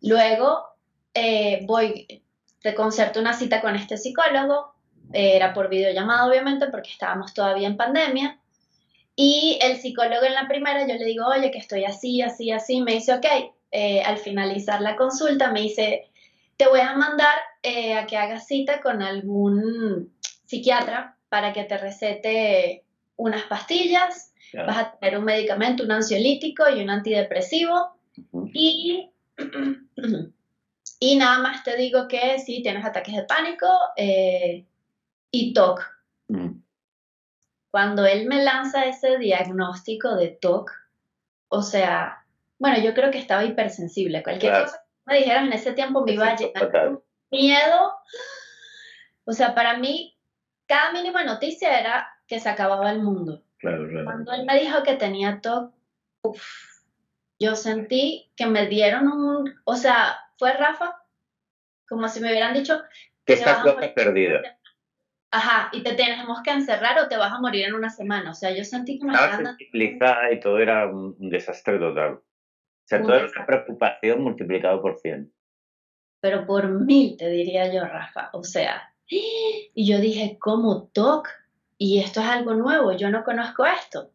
Luego 0.00 0.64
eh, 1.12 1.60
voy, 1.66 2.22
te 2.62 2.74
concerto 2.74 3.20
una 3.20 3.34
cita 3.34 3.60
con 3.60 3.76
este 3.76 3.98
psicólogo, 3.98 4.74
era 5.12 5.52
por 5.52 5.68
videollamada 5.68 6.26
obviamente 6.26 6.66
porque 6.68 6.90
estábamos 6.90 7.34
todavía 7.34 7.68
en 7.68 7.76
pandemia, 7.76 8.40
y 9.14 9.58
el 9.62 9.76
psicólogo 9.76 10.24
en 10.24 10.34
la 10.34 10.48
primera 10.48 10.86
yo 10.86 10.94
le 10.94 11.04
digo, 11.04 11.26
oye, 11.26 11.50
que 11.50 11.58
estoy 11.58 11.84
así, 11.84 12.22
así, 12.22 12.50
así, 12.50 12.80
me 12.80 12.92
dice, 12.92 13.14
ok, 13.14 13.26
eh, 13.72 14.02
al 14.02 14.18
finalizar 14.18 14.80
la 14.80 14.96
consulta 14.96 15.50
me 15.50 15.62
dice, 15.62 16.10
te 16.56 16.66
voy 16.68 16.80
a 16.80 16.94
mandar 16.94 17.34
eh, 17.62 17.94
a 17.94 18.06
que 18.06 18.16
hagas 18.16 18.46
cita 18.46 18.80
con 18.80 19.02
algún 19.02 20.12
psiquiatra 20.46 21.16
para 21.28 21.52
que 21.52 21.64
te 21.64 21.76
recete 21.76 22.84
unas 23.16 23.42
pastillas, 23.44 24.32
vas 24.54 24.78
a 24.78 24.92
tener 24.98 25.18
un 25.18 25.24
medicamento, 25.24 25.84
un 25.84 25.92
ansiolítico 25.92 26.68
y 26.68 26.82
un 26.82 26.90
antidepresivo. 26.90 27.98
y, 28.52 29.10
y 31.00 31.16
nada 31.16 31.38
más 31.40 31.62
te 31.64 31.76
digo 31.76 32.08
que 32.08 32.38
si 32.38 32.62
tienes 32.62 32.84
ataques 32.84 33.14
de 33.14 33.24
pánico 33.24 33.66
eh, 33.96 34.64
y 35.30 35.52
TOC. 35.52 35.82
Cuando 37.70 38.06
él 38.06 38.26
me 38.26 38.42
lanza 38.42 38.86
ese 38.86 39.18
diagnóstico 39.18 40.14
de 40.14 40.28
TOC, 40.28 40.70
o 41.48 41.62
sea, 41.62 42.24
bueno, 42.58 42.78
yo 42.82 42.94
creo 42.94 43.10
que 43.10 43.18
estaba 43.18 43.44
hipersensible. 43.44 44.22
Cualquier 44.22 44.64
cosa 44.64 44.85
me 45.06 45.18
dijeras 45.18 45.44
en 45.44 45.52
ese 45.52 45.72
tiempo 45.72 46.04
me 46.04 46.12
iba 46.12 46.28
a 46.28 46.36
llenar 46.36 47.00
miedo. 47.30 47.92
O 49.24 49.32
sea, 49.32 49.54
para 49.54 49.78
mí, 49.78 50.16
cada 50.66 50.92
mínima 50.92 51.24
noticia 51.24 51.78
era 51.78 52.08
que 52.26 52.40
se 52.40 52.48
acababa 52.48 52.90
el 52.90 53.00
mundo. 53.00 53.42
Claro, 53.58 53.88
claro. 53.88 54.04
Cuando 54.04 54.32
él 54.32 54.44
me 54.44 54.58
dijo 54.60 54.82
que 54.82 54.94
tenía 54.94 55.40
TOC, 55.40 55.72
yo 57.38 57.54
sentí 57.54 58.30
que 58.36 58.46
me 58.46 58.66
dieron 58.66 59.08
un, 59.08 59.54
o 59.64 59.76
sea, 59.76 60.18
fue 60.38 60.52
Rafa, 60.52 61.02
como 61.88 62.08
si 62.08 62.20
me 62.20 62.30
hubieran 62.30 62.54
dicho 62.54 62.82
que 63.24 63.34
estás 63.34 63.64
loca 63.64 63.94
perdida. 63.94 64.58
Ajá, 65.30 65.70
y 65.72 65.82
te 65.82 65.94
tenemos 65.94 66.40
que 66.42 66.50
encerrar 66.50 66.98
o 66.98 67.08
te 67.08 67.16
vas 67.16 67.32
a 67.32 67.40
morir 67.40 67.66
en 67.66 67.74
una 67.74 67.90
semana. 67.90 68.30
O 68.30 68.34
sea, 68.34 68.52
yo 68.52 68.64
sentí 68.64 68.98
que 68.98 69.06
me 69.06 69.12
estaba 69.12 69.36
sensibilizada 69.36 70.32
y 70.32 70.40
todo 70.40 70.58
era 70.58 70.86
un 70.86 71.14
desastre 71.18 71.78
total. 71.78 72.20
O 72.86 72.88
sea, 72.88 73.02
toda 73.02 73.26
esa 73.26 73.44
preocupación 73.44 74.22
multiplicado 74.22 74.80
por 74.80 74.96
100. 75.00 75.32
Pero 76.20 76.46
por 76.46 76.68
mil, 76.68 77.16
te 77.16 77.28
diría 77.28 77.72
yo, 77.72 77.84
Rafa. 77.84 78.30
O 78.32 78.44
sea, 78.44 78.94
y 79.08 79.72
yo 79.74 79.98
dije, 79.98 80.38
¿cómo 80.40 80.88
TOC? 80.92 81.28
Y 81.78 81.98
esto 81.98 82.20
es 82.20 82.26
algo 82.26 82.54
nuevo, 82.54 82.92
yo 82.92 83.10
no 83.10 83.24
conozco 83.24 83.66
esto. 83.66 84.12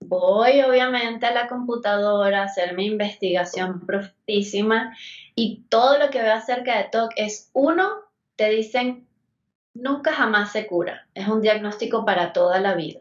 Voy 0.00 0.62
obviamente 0.62 1.26
a 1.26 1.34
la 1.34 1.48
computadora 1.48 2.42
a 2.42 2.44
hacer 2.44 2.74
mi 2.74 2.86
investigación 2.86 3.84
profundísima 3.86 4.96
y 5.34 5.64
todo 5.68 5.98
lo 5.98 6.10
que 6.10 6.22
veo 6.22 6.34
acerca 6.34 6.78
de 6.78 6.84
TOC 6.92 7.12
es 7.16 7.50
uno, 7.52 7.90
te 8.36 8.50
dicen, 8.50 9.08
nunca 9.74 10.12
jamás 10.12 10.52
se 10.52 10.68
cura, 10.68 11.08
es 11.14 11.26
un 11.26 11.40
diagnóstico 11.40 12.04
para 12.04 12.32
toda 12.32 12.60
la 12.60 12.74
vida. 12.74 13.00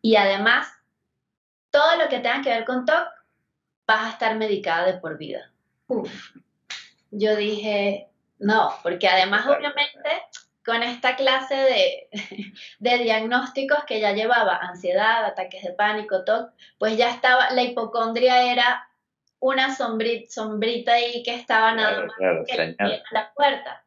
Y 0.00 0.16
además, 0.16 0.68
todo 1.70 1.96
lo 1.96 2.08
que 2.08 2.18
tenga 2.20 2.40
que 2.40 2.50
ver 2.50 2.64
con 2.64 2.86
TOC, 2.86 3.08
vas 3.92 4.06
a 4.06 4.10
estar 4.10 4.36
medicada 4.36 4.86
de 4.86 4.98
por 4.98 5.18
vida. 5.18 5.50
Uf. 5.88 6.10
Yo 7.10 7.36
dije, 7.36 8.08
no, 8.38 8.72
porque 8.82 9.08
además 9.08 9.46
obviamente 9.46 10.10
con 10.64 10.82
esta 10.82 11.16
clase 11.16 11.54
de, 11.54 12.08
de, 12.78 12.98
diagnósticos 12.98 13.84
que 13.84 14.00
ya 14.00 14.12
llevaba, 14.12 14.56
ansiedad, 14.56 15.24
ataques 15.24 15.62
de 15.62 15.72
pánico, 15.72 16.24
TOC, 16.24 16.52
pues 16.78 16.96
ya 16.96 17.10
estaba, 17.10 17.50
la 17.50 17.62
hipocondria 17.62 18.50
era 18.52 18.88
una 19.40 19.74
sombrita, 19.74 20.30
sombrita 20.30 20.92
ahí 20.92 21.22
que 21.24 21.34
estaba 21.34 21.74
nada 21.74 22.06
más 22.06 22.14
que 22.46 22.76
la 23.10 23.32
puerta. 23.34 23.84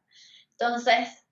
Entonces, 0.52 1.26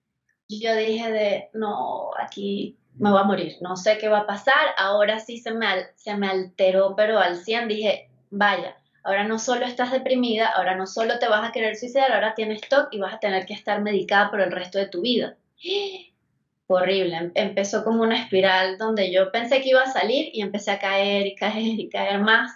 yo 0.48 0.74
dije 0.74 1.12
de, 1.12 1.50
no, 1.52 2.10
aquí 2.18 2.78
me 2.96 3.10
voy 3.10 3.20
a 3.20 3.24
morir, 3.24 3.56
no 3.60 3.76
sé 3.76 3.98
qué 3.98 4.08
va 4.08 4.20
a 4.20 4.26
pasar, 4.26 4.74
ahora 4.78 5.18
sí 5.18 5.38
se 5.38 5.52
me, 5.52 5.66
se 5.96 6.16
me 6.16 6.28
alteró, 6.28 6.94
pero 6.96 7.18
al 7.18 7.36
100 7.36 7.68
dije, 7.68 8.10
vaya, 8.34 8.76
ahora 9.04 9.24
no 9.24 9.38
solo 9.38 9.64
estás 9.64 9.92
deprimida, 9.92 10.48
ahora 10.48 10.74
no 10.74 10.86
solo 10.86 11.18
te 11.18 11.28
vas 11.28 11.48
a 11.48 11.52
querer 11.52 11.76
suicidar, 11.76 12.12
ahora 12.12 12.34
tienes 12.34 12.60
TOC 12.68 12.88
y 12.92 12.98
vas 12.98 13.14
a 13.14 13.20
tener 13.20 13.46
que 13.46 13.54
estar 13.54 13.80
medicada 13.80 14.30
por 14.30 14.40
el 14.40 14.50
resto 14.50 14.78
de 14.78 14.88
tu 14.88 15.02
vida. 15.02 15.36
Horrible, 16.66 17.16
em, 17.16 17.32
empezó 17.34 17.84
como 17.84 18.02
una 18.02 18.20
espiral 18.20 18.78
donde 18.78 19.12
yo 19.12 19.30
pensé 19.30 19.60
que 19.60 19.70
iba 19.70 19.82
a 19.82 19.92
salir 19.92 20.30
y 20.32 20.40
empecé 20.40 20.70
a 20.70 20.78
caer 20.78 21.26
y 21.26 21.34
caer 21.34 21.78
y 21.78 21.88
caer 21.88 22.20
más. 22.20 22.52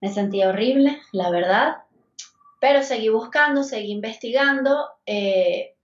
Me 0.00 0.08
sentía 0.08 0.48
horrible, 0.48 0.96
la 1.10 1.28
verdad, 1.28 1.78
pero 2.60 2.84
seguí 2.84 3.08
buscando, 3.08 3.64
seguí 3.64 3.90
investigando. 3.90 4.90
Eh, 5.06 5.74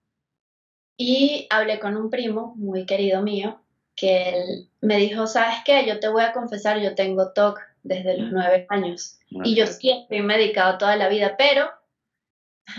y 0.97 1.49
hablé 1.51 1.81
con 1.81 1.97
un 1.97 2.11
primo 2.11 2.55
muy 2.55 2.87
querido 2.87 3.23
mío 3.23 3.64
que 3.97 4.31
él 4.31 4.69
me 4.81 4.97
dijo, 4.97 5.27
¿sabes 5.27 5.57
qué? 5.65 5.87
Yo 5.87 6.01
te 6.01 6.09
voy 6.09 6.23
a 6.23 6.33
confesar, 6.33 6.81
yo 6.81 6.95
tengo 6.95 7.33
TOC 7.33 7.61
desde 7.83 8.19
los 8.19 8.33
nueve 8.33 8.67
años 8.71 9.19
y 9.29 9.55
yo 9.55 9.67
siempre 9.67 10.19
he 10.19 10.23
medicado 10.23 10.79
toda 10.79 10.97
la 10.97 11.09
vida, 11.09 11.37
pero 11.37 11.71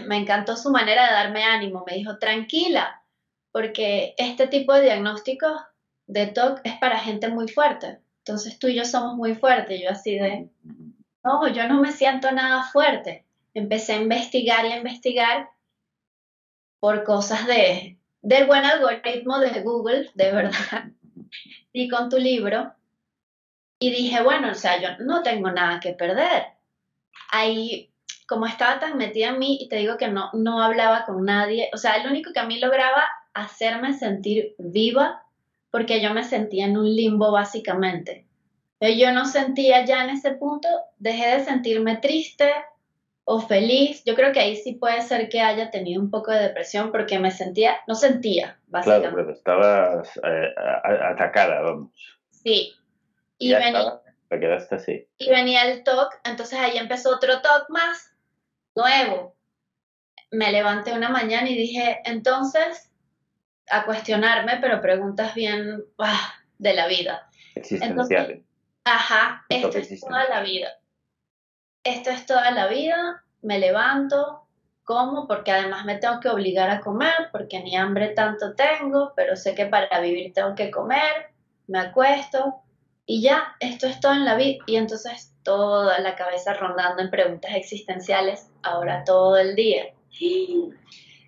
me 0.06 0.18
encantó 0.18 0.58
su 0.58 0.72
manera 0.72 1.06
de 1.08 1.14
darme 1.14 1.44
ánimo. 1.44 1.84
Me 1.88 1.96
dijo, 1.96 2.18
tranquila, 2.18 3.04
porque 3.52 4.16
este 4.18 4.48
tipo 4.48 4.74
de 4.74 4.84
diagnósticos 4.84 5.62
de 6.08 6.28
TOC 6.28 6.62
es 6.64 6.74
para 6.80 7.00
gente 7.00 7.30
muy 7.30 7.48
fuerte. 7.48 8.00
Entonces 8.20 8.58
tú 8.60 8.68
y 8.68 8.76
yo 8.76 8.86
somos 8.86 9.16
muy 9.16 9.36
fuertes. 9.36 9.80
Yo 9.82 9.90
así 9.92 10.18
de, 10.18 10.50
no, 11.24 11.48
yo 11.48 11.68
no 11.68 11.80
me 11.80 11.92
siento 11.92 12.32
nada 12.32 12.64
fuerte. 12.72 13.26
Empecé 13.54 13.94
a 13.94 14.02
investigar 14.02 14.66
y 14.66 14.72
a 14.72 14.78
investigar 14.78 15.50
por 16.80 17.04
cosas 17.04 17.48
de 17.48 17.98
del 18.26 18.48
buen 18.48 18.66
algoritmo 18.66 19.38
de 19.40 19.62
Google, 19.62 20.10
de 20.16 20.32
verdad, 20.32 20.86
y 21.74 21.88
con 21.90 22.10
tu 22.10 22.18
libro, 22.18 22.74
y 23.80 23.92
dije, 23.92 24.22
bueno, 24.24 24.52
o 24.52 24.56
sea, 24.56 24.82
yo 24.82 25.04
no 25.04 25.22
tengo 25.22 25.52
nada 25.52 25.80
que 25.80 25.94
perder. 25.94 26.44
Ahí, 27.32 27.92
como 28.28 28.46
estaba 28.46 28.80
tan 28.80 28.98
metida 28.98 29.30
en 29.30 29.40
mí, 29.40 29.58
y 29.62 29.68
te 29.68 29.78
digo 29.78 29.98
que 29.98 30.08
no, 30.08 30.30
no 30.34 30.62
hablaba 30.62 31.06
con 31.06 31.26
nadie, 31.26 31.70
o 31.74 31.78
sea, 31.78 32.04
lo 32.04 32.10
único 32.10 32.32
que 32.32 32.40
a 32.40 32.46
mí 32.46 32.60
lograba 32.60 33.04
hacerme 33.34 33.94
sentir 33.94 34.56
viva, 34.58 35.24
porque 35.72 36.02
yo 36.02 36.14
me 36.14 36.24
sentía 36.24 36.66
en 36.66 36.78
un 36.78 36.86
limbo 36.96 37.32
básicamente. 37.32 38.26
Yo 38.80 39.12
no 39.12 39.26
sentía 39.26 39.84
ya 39.86 40.04
en 40.04 40.12
ese 40.12 40.32
punto, 40.32 40.68
dejé 40.98 41.38
de 41.38 41.46
sentirme 41.46 41.98
triste, 41.98 42.54
o 43.26 43.42
feliz. 43.42 44.04
Yo 44.06 44.16
creo 44.16 44.32
que 44.32 44.40
ahí 44.40 44.56
sí 44.56 44.74
puede 44.74 45.02
ser 45.02 45.28
que 45.30 45.42
haya 45.42 45.72
tenido 45.72 46.02
un 46.02 46.10
poco 46.10 46.32
de 46.32 46.40
depresión 46.40 46.92
porque 46.92 47.20
me 47.20 47.32
sentía, 47.32 47.78
no 47.88 47.96
sentía, 47.96 48.60
básicamente. 48.68 49.10
Claro, 49.10 49.26
pero 49.26 49.38
estabas 49.38 50.18
eh, 50.24 50.54
atacada, 51.12 51.62
vamos. 51.62 51.92
Sí. 52.30 52.74
Y, 53.38 53.54
venía, 53.54 54.00
quedaste 54.30 54.76
así. 54.76 55.08
Y 55.18 55.30
venía 55.30 55.66
el 55.66 55.84
TOC, 55.84 56.22
entonces 56.24 56.58
ahí 56.60 56.78
empezó 56.78 57.16
otro 57.16 57.42
TOC 57.42 57.70
más, 57.70 58.16
nuevo. 58.76 59.36
Me 60.32 60.52
levanté 60.52 60.94
una 60.94 61.10
mañana 61.10 61.50
y 61.50 61.56
dije, 61.56 62.02
entonces, 62.06 62.92
a 63.70 63.86
cuestionarme, 63.86 64.58
pero 64.62 64.82
preguntas 64.82 65.34
bien 65.34 65.84
ah, 65.98 66.34
de 66.60 66.74
la 66.74 66.88
vida. 66.88 67.30
Existenciales. 67.56 68.44
ajá, 68.84 69.46
esto 69.50 69.78
es 69.78 70.00
toda 70.02 70.28
la 70.30 70.42
vida 70.42 70.70
esto 71.86 72.10
es 72.10 72.26
toda 72.26 72.52
la 72.52 72.68
vida, 72.68 73.24
me 73.42 73.60
levanto, 73.60 74.42
como, 74.84 75.28
porque 75.28 75.52
además 75.52 75.86
me 75.86 75.98
tengo 75.98 76.20
que 76.20 76.30
obligar 76.30 76.70
a 76.70 76.82
comer, 76.82 77.30
porque 77.32 77.62
ni 77.62 77.76
hambre 77.76 78.10
tanto 78.10 78.54
tengo, 78.56 79.14
pero 79.16 79.36
sé 79.36 79.56
que 79.56 79.68
para 79.68 80.00
vivir 80.00 80.34
tengo 80.34 80.56
que 80.56 80.72
comer, 80.72 81.32
me 81.68 81.80
acuesto 81.80 82.62
y 83.06 83.22
ya, 83.22 83.56
esto 83.60 83.88
es 83.88 84.00
todo 84.00 84.14
en 84.14 84.26
la 84.26 84.36
vida. 84.36 84.64
Y 84.66 84.78
entonces 84.78 85.34
toda 85.44 86.00
la 86.00 86.16
cabeza 86.16 86.54
rondando 86.56 87.04
en 87.04 87.12
preguntas 87.12 87.52
existenciales, 87.56 88.50
ahora 88.64 89.04
todo 89.04 89.38
el 89.38 89.56
día. 89.56 89.94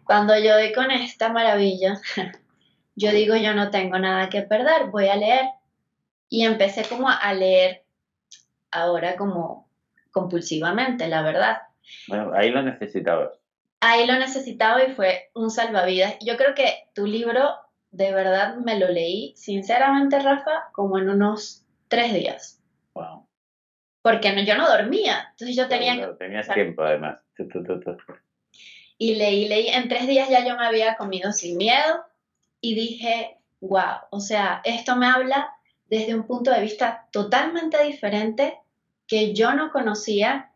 Cuando 0.06 0.38
yo 0.40 0.54
doy 0.54 0.74
con 0.74 0.90
esta 0.90 1.30
maravilla, 1.30 2.00
yo 2.96 3.12
digo, 3.12 3.36
yo 3.36 3.54
no 3.54 3.70
tengo 3.70 4.00
nada 4.00 4.30
que 4.30 4.42
perder, 4.42 4.88
voy 4.88 5.08
a 5.08 5.16
leer. 5.16 5.46
Y 6.30 6.46
empecé 6.46 6.84
como 6.84 7.10
a 7.10 7.34
leer 7.34 7.84
ahora 8.72 9.16
como 9.16 9.67
compulsivamente, 10.18 11.08
la 11.08 11.22
verdad. 11.22 11.58
Bueno, 12.08 12.32
ahí 12.34 12.50
lo 12.50 12.64
necesitabas. 12.64 13.34
Ahí 13.82 14.08
lo 14.08 14.14
necesitaba 14.14 14.84
y 14.84 14.94
fue 14.94 15.30
un 15.36 15.52
salvavidas. 15.52 16.16
Yo 16.22 16.38
creo 16.38 16.56
que 16.56 16.88
tu 16.96 17.06
libro, 17.06 17.52
de 17.92 18.12
verdad, 18.12 18.56
me 18.56 18.80
lo 18.80 18.88
leí, 18.90 19.34
sinceramente, 19.36 20.18
Rafa, 20.20 20.70
como 20.72 20.98
en 20.98 21.10
unos 21.10 21.64
tres 21.88 22.14
días. 22.14 22.60
Wow. 22.96 23.28
Porque 24.02 24.34
no, 24.34 24.42
yo 24.42 24.58
no 24.58 24.68
dormía, 24.68 25.28
entonces 25.32 25.56
yo 25.56 25.68
tenía 25.68 25.96
que... 25.96 26.14
Tenías 26.16 26.48
tiempo, 26.50 26.82
además. 26.82 27.22
y 28.98 29.16
leí, 29.16 29.48
leí, 29.48 29.68
en 29.68 29.88
tres 29.88 30.08
días 30.08 30.30
ya 30.30 30.44
yo 30.48 30.58
me 30.58 30.66
había 30.66 30.96
comido 30.96 31.32
sin 31.32 31.58
miedo 31.58 32.04
y 32.60 32.74
dije, 32.74 33.38
wow, 33.60 34.00
o 34.10 34.20
sea, 34.20 34.62
esto 34.64 34.96
me 34.96 35.06
habla 35.06 35.52
desde 35.86 36.16
un 36.16 36.24
punto 36.24 36.50
de 36.50 36.62
vista 36.62 37.08
totalmente 37.12 37.84
diferente 37.84 38.58
que 39.08 39.34
yo 39.34 39.54
no 39.54 39.72
conocía. 39.72 40.52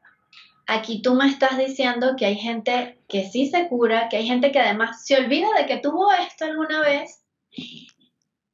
Aquí 0.67 1.01
tú 1.01 1.15
me 1.15 1.27
estás 1.27 1.57
diciendo 1.57 2.15
que 2.17 2.25
hay 2.25 2.35
gente 2.35 2.99
que 3.07 3.25
sí 3.25 3.47
se 3.47 3.67
cura, 3.67 4.09
que 4.09 4.17
hay 4.17 4.27
gente 4.27 4.51
que 4.51 4.59
además 4.59 5.05
se 5.05 5.17
olvida 5.17 5.47
de 5.57 5.65
que 5.65 5.77
tuvo 5.77 6.11
esto 6.13 6.45
alguna 6.45 6.81
vez. 6.81 7.23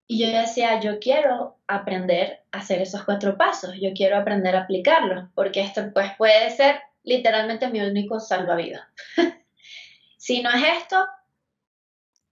Y 0.10 0.20
yo 0.20 0.28
decía, 0.28 0.80
yo 0.80 1.00
quiero 1.00 1.58
aprender 1.68 2.44
a 2.52 2.60
hacer 2.60 2.82
esos 2.82 3.04
cuatro 3.04 3.38
pasos, 3.38 3.76
yo 3.82 3.92
quiero 3.94 4.18
aprender 4.18 4.56
a 4.56 4.62
aplicarlos, 4.62 5.26
porque 5.36 5.62
esto 5.62 5.82
pues 5.94 6.12
puede 6.18 6.50
ser 6.52 6.80
literalmente 7.04 7.70
mi 7.70 7.82
único 7.82 8.20
salvavidas. 8.20 8.88
si 10.18 10.42
no 10.42 10.50
es 10.50 10.64
esto, 10.82 11.06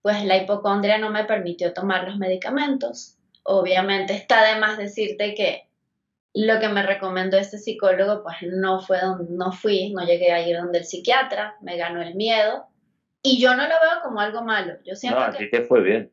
pues 0.02 0.24
la 0.24 0.38
hipocondria 0.38 0.98
no 0.98 1.10
me 1.10 1.26
permitió 1.26 1.74
tomar 1.74 2.08
los 2.08 2.18
medicamentos. 2.18 3.18
Obviamente 3.44 4.14
está 4.14 4.44
de 4.44 4.60
más 4.60 4.78
decirte 4.78 5.34
que 5.36 5.68
lo 6.36 6.60
que 6.60 6.68
me 6.68 6.84
recomendó 6.84 7.38
este 7.38 7.58
psicólogo, 7.58 8.22
pues 8.22 8.36
no 8.42 8.82
fue 8.82 9.00
donde, 9.00 9.26
no 9.30 9.54
fui, 9.54 9.94
no 9.94 10.06
llegué 10.06 10.34
a 10.34 10.46
ir 10.46 10.58
donde 10.58 10.80
el 10.80 10.86
psiquiatra, 10.86 11.56
me 11.62 11.78
ganó 11.78 12.02
el 12.02 12.16
miedo. 12.16 12.66
Y 13.24 13.42
yo 13.42 13.56
no 13.56 13.64
lo 13.64 13.70
veo 13.70 14.02
como 14.04 14.20
algo 14.20 14.44
malo. 14.44 14.74
Yo 14.86 14.96
siento 14.96 15.20
no, 15.20 15.32
que, 15.32 15.50
que 15.50 15.62
fue 15.62 15.82
bien. 15.82 16.12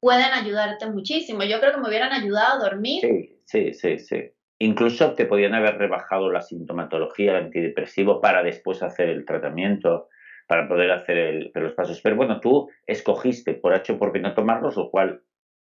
Pueden 0.00 0.32
ayudarte 0.32 0.86
muchísimo. 0.86 1.42
Yo 1.42 1.58
creo 1.58 1.72
que 1.72 1.80
me 1.80 1.88
hubieran 1.88 2.12
ayudado 2.12 2.54
a 2.54 2.68
dormir. 2.70 3.00
Sí, 3.00 3.40
sí, 3.44 3.74
sí, 3.74 3.98
sí. 3.98 4.30
Incluso 4.60 5.14
te 5.14 5.26
podían 5.26 5.54
haber 5.54 5.78
rebajado 5.78 6.30
la 6.30 6.40
sintomatología, 6.40 7.32
el 7.32 7.46
antidepresivo, 7.46 8.20
para 8.20 8.44
después 8.44 8.84
hacer 8.84 9.08
el 9.08 9.24
tratamiento, 9.24 10.08
para 10.46 10.68
poder 10.68 10.92
hacer 10.92 11.50
los 11.54 11.74
pasos. 11.74 12.00
Pero 12.00 12.14
bueno, 12.14 12.38
tú 12.38 12.70
escogiste 12.86 13.54
por 13.54 13.74
hecho 13.74 13.98
por 13.98 14.12
qué 14.12 14.20
no 14.20 14.34
tomarlos, 14.34 14.76
lo 14.76 14.90
cual 14.90 15.22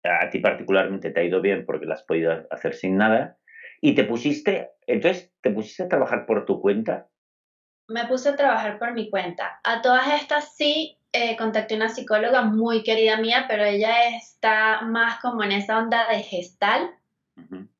a 0.07 0.29
ti 0.29 0.39
particularmente 0.39 1.11
te 1.11 1.19
ha 1.19 1.23
ido 1.23 1.41
bien 1.41 1.65
porque 1.65 1.85
las 1.85 1.99
has 1.99 2.05
podido 2.05 2.45
hacer 2.51 2.73
sin 2.73 2.97
nada, 2.97 3.37
y 3.81 3.93
te 3.93 4.03
pusiste, 4.03 4.71
entonces, 4.87 5.31
¿te 5.41 5.51
pusiste 5.51 5.83
a 5.83 5.89
trabajar 5.89 6.25
por 6.25 6.45
tu 6.45 6.59
cuenta? 6.59 7.07
Me 7.87 8.05
puse 8.07 8.29
a 8.29 8.35
trabajar 8.35 8.79
por 8.79 8.93
mi 8.93 9.09
cuenta. 9.09 9.59
A 9.63 9.81
todas 9.81 10.07
estas 10.19 10.55
sí 10.55 10.97
eh, 11.11 11.37
contacté 11.37 11.75
una 11.75 11.89
psicóloga 11.89 12.41
muy 12.41 12.83
querida 12.83 13.17
mía, 13.17 13.45
pero 13.47 13.63
ella 13.63 14.15
está 14.17 14.81
más 14.81 15.19
como 15.21 15.43
en 15.43 15.51
esa 15.51 15.77
onda 15.77 16.07
de 16.09 16.23
gestal. 16.23 16.89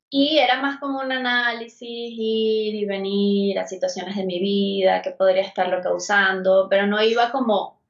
Y 0.08 0.38
era 0.38 0.60
más 0.60 0.78
como 0.78 1.00
un 1.00 1.10
análisis, 1.10 1.80
ir 1.82 2.74
y 2.74 2.84
venir 2.86 3.58
a 3.58 3.66
situaciones 3.66 4.14
de 4.16 4.24
mi 4.24 4.38
vida, 4.38 5.02
que 5.02 5.10
podría 5.10 5.42
estarlo 5.42 5.80
causando, 5.82 6.68
pero 6.70 6.86
no 6.86 7.02
iba 7.02 7.32
como, 7.32 7.80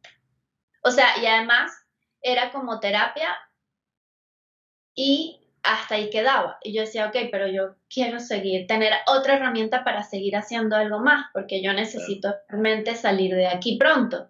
o 0.83 0.91
sea, 0.91 1.07
y 1.21 1.27
además 1.27 1.71
era 2.23 2.51
como 2.51 2.81
terapia, 2.81 3.29
y 4.97 5.39
hasta 5.63 5.97
ahí 5.97 6.11
quedaba. 6.11 6.59
Y 6.63 6.73
yo 6.73 6.81
decía, 6.81 7.07
ok, 7.07 7.17
pero 7.31 7.47
yo 7.47 7.75
quiero 7.89 8.19
seguir, 8.19 8.67
tener 8.67 8.93
otra 9.07 9.37
herramienta 9.37 9.85
para 9.85 10.03
seguir 10.03 10.37
haciendo 10.37 10.75
algo 10.75 11.01
más, 11.01 11.27
porque 11.33 11.63
yo 11.63 11.73
necesito 11.73 12.35
realmente 12.49 12.95
salir 12.97 13.35
de 13.35 13.47
aquí 13.47 13.77
pronto. 13.77 14.29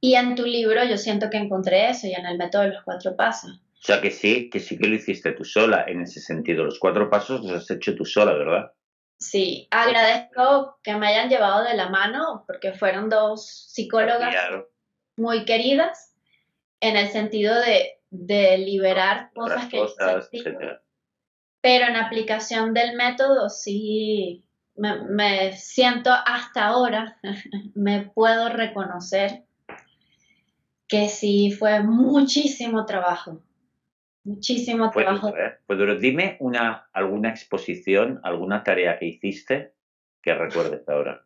Y 0.00 0.14
en 0.14 0.34
tu 0.34 0.44
libro 0.44 0.84
yo 0.84 0.96
siento 0.96 1.30
que 1.30 1.38
encontré 1.38 1.90
eso 1.90 2.06
y 2.06 2.14
en 2.14 2.26
el 2.26 2.38
método 2.38 2.62
de 2.62 2.68
los 2.68 2.84
cuatro 2.84 3.16
pasos. 3.16 3.60
O 3.80 3.82
sea 3.82 4.00
que 4.00 4.10
sí, 4.10 4.50
que 4.50 4.60
sí 4.60 4.78
que 4.78 4.88
lo 4.88 4.94
hiciste 4.94 5.32
tú 5.32 5.44
sola 5.44 5.84
en 5.86 6.02
ese 6.02 6.20
sentido. 6.20 6.64
Los 6.64 6.78
cuatro 6.78 7.08
pasos 7.08 7.42
los 7.42 7.62
has 7.62 7.70
hecho 7.70 7.94
tú 7.94 8.04
sola, 8.04 8.32
¿verdad? 8.34 8.72
Sí, 9.18 9.68
agradezco 9.70 10.78
que 10.82 10.94
me 10.96 11.08
hayan 11.08 11.28
llevado 11.28 11.64
de 11.64 11.74
la 11.74 11.90
mano 11.90 12.44
porque 12.46 12.72
fueron 12.72 13.08
dos 13.08 13.68
psicólogas 13.72 14.34
muy 15.16 15.44
queridas 15.44 16.14
en 16.80 16.96
el 16.96 17.08
sentido 17.08 17.54
de, 17.60 17.99
liberar 18.10 19.30
cosas 19.32 19.66
que 19.66 19.78
cosas, 19.78 20.30
Pero 21.60 21.86
en 21.86 21.96
aplicación 21.96 22.74
del 22.74 22.96
método 22.96 23.48
sí 23.48 24.44
me, 24.76 25.52
siento 25.52 26.10
hasta 26.10 26.66
ahora, 26.66 27.18
me 27.74 28.10
puedo 28.14 28.48
reconocer 28.48 29.44
que 30.88 31.08
sí 31.08 31.52
fue 31.52 31.82
muchísimo 31.82 32.84
trabajo. 32.84 33.42
Muchísimo 34.24 34.90
trabajo. 34.90 35.32
Pues 35.66 36.00
dime 36.00 36.36
una, 36.40 36.88
alguna 36.92 37.30
exposición, 37.30 38.20
alguna 38.22 38.64
tarea 38.64 38.98
que 38.98 39.06
hiciste 39.06 39.74
que 40.20 40.34
recuerdes 40.34 40.86
ahora. 40.88 41.24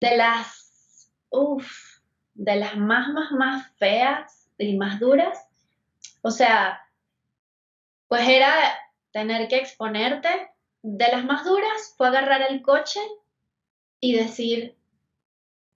De 0.00 0.16
las, 0.16 1.10
uff, 1.30 2.00
de 2.34 2.56
las 2.56 2.76
más, 2.76 3.08
más, 3.12 3.32
más 3.32 3.76
feas 3.78 4.41
y 4.64 4.76
más 4.76 5.00
duras. 5.00 5.46
O 6.22 6.30
sea, 6.30 6.80
pues 8.08 8.28
era 8.28 8.52
tener 9.12 9.48
que 9.48 9.56
exponerte. 9.56 10.28
De 10.82 11.08
las 11.08 11.24
más 11.24 11.44
duras 11.44 11.94
fue 11.96 12.08
agarrar 12.08 12.42
el 12.50 12.60
coche 12.62 13.00
y 14.00 14.16
decir, 14.16 14.76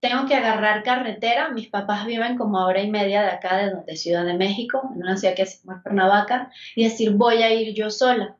tengo 0.00 0.26
que 0.26 0.34
agarrar 0.34 0.82
carretera. 0.82 1.50
Mis 1.50 1.68
papás 1.68 2.06
viven 2.06 2.36
como 2.36 2.58
a 2.58 2.66
hora 2.66 2.82
y 2.82 2.90
media 2.90 3.22
de 3.22 3.30
acá, 3.30 3.56
de, 3.58 3.82
de 3.86 3.96
Ciudad 3.96 4.24
de 4.24 4.34
México, 4.34 4.82
en 4.94 5.02
una 5.02 5.16
ciudad 5.16 5.34
que 5.34 5.46
se 5.46 5.58
llama 5.58 5.82
Cuernavaca, 5.82 6.50
y 6.74 6.84
decir, 6.84 7.12
voy 7.12 7.42
a 7.42 7.52
ir 7.52 7.74
yo 7.74 7.90
sola. 7.90 8.36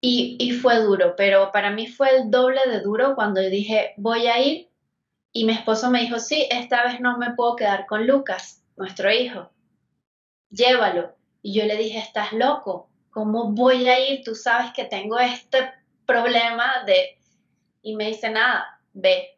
Y, 0.00 0.36
y, 0.38 0.52
fue 0.52 0.80
duro, 0.80 1.14
pero 1.16 1.50
para 1.50 1.70
mí 1.70 1.86
fue 1.86 2.14
el 2.14 2.30
doble 2.30 2.60
de 2.66 2.80
duro 2.80 3.14
cuando 3.14 3.40
dije, 3.40 3.94
voy 3.96 4.26
a 4.26 4.38
ir. 4.38 4.68
Y 5.36 5.44
mi 5.44 5.52
esposo 5.52 5.90
me 5.90 6.00
dijo, 6.00 6.18
sí, 6.18 6.48
esta 6.50 6.84
vez 6.84 7.00
no 7.00 7.18
me 7.18 7.34
puedo 7.34 7.56
quedar 7.56 7.86
con 7.86 8.06
Lucas, 8.06 8.62
nuestro 8.76 9.12
hijo. 9.12 9.50
Llévalo. 10.48 11.16
Y 11.42 11.52
yo 11.52 11.66
le 11.66 11.76
dije, 11.76 11.98
estás 11.98 12.32
loco, 12.32 12.88
¿cómo 13.10 13.50
voy 13.50 13.88
a 13.88 13.98
ir? 14.08 14.22
Tú 14.24 14.34
sabes 14.34 14.72
que 14.72 14.84
tengo 14.84 15.18
este 15.18 15.72
problema 16.06 16.84
de... 16.86 17.18
Y 17.82 17.96
me 17.96 18.06
dice, 18.06 18.30
nada, 18.30 18.80
ve, 18.92 19.34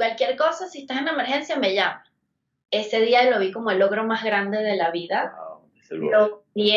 Cualquier 0.00 0.34
cosa, 0.34 0.66
si 0.66 0.80
estás 0.80 0.96
en 0.96 1.08
emergencia, 1.08 1.56
me 1.56 1.74
llama. 1.74 2.02
Ese 2.70 3.02
día 3.02 3.28
lo 3.28 3.38
vi 3.38 3.52
como 3.52 3.70
el 3.70 3.78
logro 3.78 4.02
más 4.04 4.24
grande 4.24 4.62
de 4.62 4.74
la 4.74 4.90
vida. 4.90 5.36
lo 5.90 6.44
vi, 6.54 6.74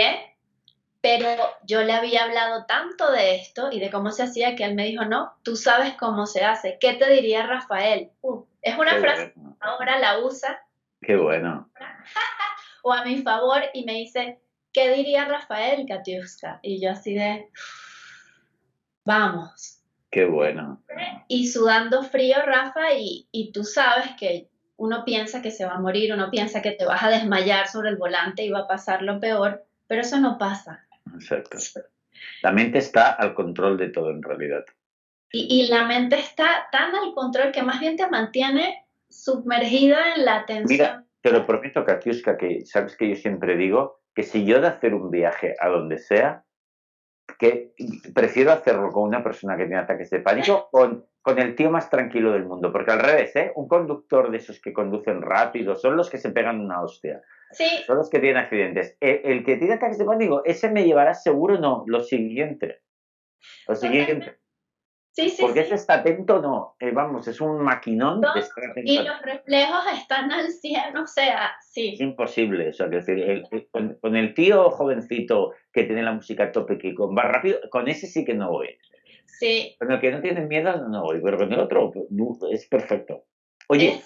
pero 0.99 1.30
yo 1.65 1.84
le 1.84 1.93
había 1.93 2.26
hablado 2.26 2.65
tanto 2.65 3.10
de 3.13 3.36
esto 3.36 3.71
y 3.71 3.80
de 3.80 3.89
cómo 3.89 4.12
se 4.12 4.23
hacía 4.23 4.58
que 4.58 4.65
él 4.65 4.76
me 4.76 4.84
dijo, 4.84 5.06
no, 5.06 5.34
tú 5.41 5.56
sabes 5.56 5.93
cómo 5.93 6.26
se 6.26 6.43
hace. 6.43 6.78
¿Qué 6.82 6.95
te 6.95 7.10
diría 7.10 7.47
Rafael? 7.47 8.12
Uh, 8.21 8.43
es 8.63 8.78
una 8.78 8.99
frase 8.99 9.34
ahora 9.60 9.99
la 9.99 10.19
usa. 10.19 10.60
Qué 11.02 11.15
bueno. 11.15 11.69
o 12.84 12.93
a 12.93 13.06
mi 13.06 13.21
favor 13.21 13.62
y 13.73 13.86
me 13.86 13.93
dice, 13.93 14.39
¿qué 14.71 14.93
diría 14.93 15.26
Rafael, 15.26 15.86
Katiuska? 15.88 16.60
Y 16.62 16.82
yo 16.82 16.91
así 16.91 17.13
de, 17.13 17.49
vamos. 19.06 19.82
Qué 20.12 20.26
bueno. 20.26 20.84
Y 21.28 21.47
sudando 21.47 22.04
frío, 22.04 22.38
Rafa, 22.45 22.93
y, 22.93 23.28
y, 23.32 23.52
tú 23.52 23.63
sabes 23.63 24.12
que 24.19 24.47
uno 24.78 25.04
piensa 25.06 25.41
que 25.41 25.49
se 25.49 25.65
va 25.65 25.73
a 25.73 25.80
morir, 25.80 26.13
uno 26.13 26.30
piensa 26.30 26.62
que 26.62 26.71
te 26.71 26.86
vas 26.86 27.02
a 27.02 27.10
desmayar 27.10 27.67
sobre 27.67 27.89
el 27.89 27.97
volante 27.97 28.43
y 28.43 28.52
va 28.52 28.60
a 28.60 28.67
pasar 28.67 29.02
lo 29.02 29.19
peor, 29.19 29.65
pero 29.88 30.02
eso 30.02 30.19
no 30.19 30.38
pasa. 30.38 30.86
Exacto. 31.15 31.58
La 32.43 32.52
mente 32.52 32.78
está 32.78 33.12
al 33.12 33.34
control 33.34 33.78
de 33.78 33.89
todo 33.89 34.12
en 34.12 34.21
realidad. 34.21 34.65
Y, 35.34 35.48
y 35.50 35.67
la 35.67 35.86
mente 35.86 36.17
está 36.17 36.67
tan 36.72 36.96
al 36.96 37.13
control 37.13 37.52
que 37.52 37.63
más 37.63 37.80
bien 37.80 37.98
te 37.98 38.08
mantiene 38.08 38.86
sumergida 39.10 40.13
en 40.15 40.26
la 40.26 40.38
atención. 40.38 40.67
Mira, 40.67 41.06
te 41.22 41.32
lo 41.32 41.46
prometo, 41.46 41.84
Katiuska, 41.84 42.38
que 42.38 42.65
sabes 42.65 42.96
que 42.96 43.10
yo 43.10 43.15
siempre 43.15 43.56
digo 43.58 44.02
que 44.13 44.24
si 44.24 44.46
yo 44.46 44.62
de 44.62 44.67
hacer 44.67 44.93
un 44.93 45.10
viaje 45.10 45.56
a 45.60 45.69
donde 45.69 45.98
sea, 45.98 46.46
que 47.39 47.74
prefiero 48.13 48.52
hacerlo 48.52 48.91
con 48.91 49.04
una 49.04 49.24
persona 49.24 49.56
que 49.58 49.65
tiene 49.65 49.82
ataques 49.82 50.10
de 50.10 50.19
pánico 50.19 50.67
con, 50.72 51.06
con 51.22 51.39
el 51.39 51.56
tío 51.56 51.72
más 51.72 51.89
tranquilo 51.89 52.34
del 52.34 52.46
mundo, 52.46 52.72
porque 52.72 52.91
al 52.91 53.00
revés, 53.00 53.36
¿eh? 53.36 53.52
un 53.56 53.67
conductor 53.67 54.30
de 54.30 54.38
esos 54.38 54.62
que 54.62 54.74
conducen 54.74 55.22
rápido 55.22 55.76
son 55.76 55.96
los 55.96 56.10
que 56.10 56.17
se 56.17 56.32
pegan 56.32 56.60
una 56.60 56.82
hostia. 56.82 57.22
Sí. 57.52 57.65
Son 57.86 57.98
los 57.98 58.10
que 58.10 58.19
tienen 58.19 58.38
accidentes. 58.38 58.98
El, 59.00 59.46
que 59.46 59.58
tiene 59.58 59.76
ataques 59.76 59.98
de 59.98 60.06
pánico, 60.06 60.41
ese 60.43 60.69
me 60.69 60.84
llevará 60.84 61.13
seguro, 61.13 61.60
no, 61.60 61.84
lo 61.88 62.02
siguiente. 62.02 62.82
Lo 63.67 63.76
siguiente. 63.76 64.39
Sí, 65.13 65.30
sí, 65.30 65.43
Porque 65.43 65.60
ese 65.60 65.76
está 65.76 65.95
atento, 65.95 66.41
no. 66.41 66.76
Eh, 66.80 66.89
vamos, 66.89 67.28
es 67.28 67.39
un 67.39 67.62
maquinón 67.62 68.19
de 68.19 68.39
estar 68.39 68.63
atento. 68.71 68.91
Y 68.91 68.97
los 68.97 69.21
reflejos 69.21 69.84
están 69.95 70.32
al 70.32 70.49
100, 70.49 70.97
o 70.97 71.06
sea, 71.06 71.52
sí. 71.62 71.93
Es 71.93 72.02
imposible. 72.02 72.69
O 72.69 72.73
sea, 72.73 72.88
decir, 72.88 73.43
con, 73.69 74.15
el 74.15 74.34
tío 74.34 74.71
jovencito 74.71 75.54
que 75.71 75.84
tiene 75.84 76.02
la 76.02 76.13
música 76.13 76.45
a 76.45 76.52
tope, 76.52 76.80
que 76.80 76.95
con, 76.95 77.15
va 77.15 77.23
rápido, 77.23 77.60
con 77.69 77.88
ese 77.88 78.08
sí 78.08 78.26
que 78.26 78.34
no 78.34 78.49
voy. 78.49 78.69
Sí. 79.28 79.76
Con 79.78 79.91
el 79.91 80.02
que 80.02 80.12
no 80.12 80.19
tiene 80.19 80.47
miedo, 80.47 80.89
no 80.89 81.04
voy. 81.04 81.21
Pero 81.23 81.38
con 81.38 81.54
el 81.54 81.60
otro 81.60 81.91
es 82.52 82.67
perfecto. 82.67 83.26
Oye. 83.69 84.02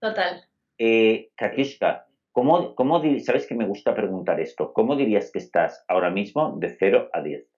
total. 0.00 0.42
Eh, 0.78 1.32
Kakishka, 1.36 2.06
¿cómo, 2.32 2.74
cómo, 2.74 3.02
sabes 3.20 3.46
que 3.46 3.54
me 3.54 3.66
gusta 3.66 3.94
preguntar 3.94 4.40
esto? 4.40 4.72
¿Cómo 4.72 4.96
dirías 4.96 5.30
que 5.30 5.38
estás 5.38 5.84
ahora 5.86 6.08
mismo 6.08 6.56
de 6.56 6.70
0 6.70 7.10
a 7.12 7.20
10? 7.20 7.55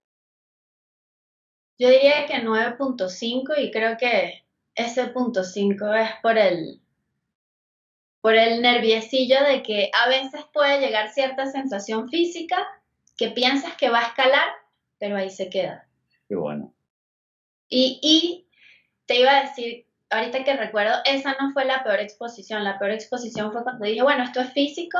Yo 1.79 1.89
diría 1.89 2.27
que 2.27 2.35
9.5 2.35 3.55
y 3.59 3.71
creo 3.71 3.97
que 3.97 4.45
ese 4.75 5.07
punto 5.09 5.45
5 5.45 5.95
es 5.95 6.11
por 6.23 6.37
el, 6.37 6.81
por 8.21 8.35
el 8.35 8.63
nerviecillo 8.63 9.43
de 9.45 9.63
que 9.63 9.91
a 9.93 10.09
veces 10.09 10.45
puede 10.53 10.81
llegar 10.81 11.11
cierta 11.11 11.47
sensación 11.47 12.09
física 12.09 12.67
que 13.17 13.29
piensas 13.29 13.75
que 13.77 13.91
va 13.91 14.01
a 14.01 14.07
escalar, 14.09 14.49
pero 14.99 15.17
ahí 15.17 15.31
se 15.31 15.51
queda. 15.51 15.87
Qué 16.29 16.35
bueno. 16.35 16.73
Y, 17.69 18.01
y 18.03 18.47
te 19.07 19.21
iba 19.21 19.37
a 19.37 19.43
decir, 19.43 19.87
ahorita 20.11 20.45
que 20.45 20.57
recuerdo, 20.57 20.97
esa 21.05 21.37
no 21.41 21.53
fue 21.53 21.65
la 21.65 21.85
peor 21.85 22.01
exposición. 22.01 22.65
La 22.65 22.79
peor 22.79 22.93
exposición 22.93 23.53
fue 23.53 23.63
cuando 23.63 23.85
dije, 23.85 24.03
bueno, 24.03 24.25
esto 24.25 24.41
es 24.41 24.53
físico, 24.53 24.99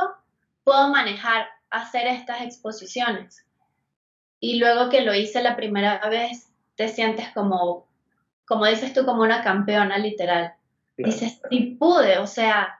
puedo 0.63 0.89
manejar, 0.89 1.47
hacer 1.69 2.07
estas 2.07 2.41
exposiciones. 2.41 3.45
Y 4.39 4.59
luego 4.59 4.89
que 4.89 5.01
lo 5.01 5.13
hice 5.13 5.41
la 5.41 5.55
primera 5.55 5.99
vez, 6.09 6.48
te 6.79 6.87
sientes 6.87 7.27
como, 7.33 7.89
como 8.45 8.65
dices 8.65 8.93
tú, 8.93 9.03
como 9.03 9.21
una 9.21 9.43
campeona 9.43 9.97
literal. 9.97 10.53
Dices, 10.95 11.41
sí 11.49 11.75
pude, 11.77 12.19
o 12.19 12.25
sea, 12.25 12.79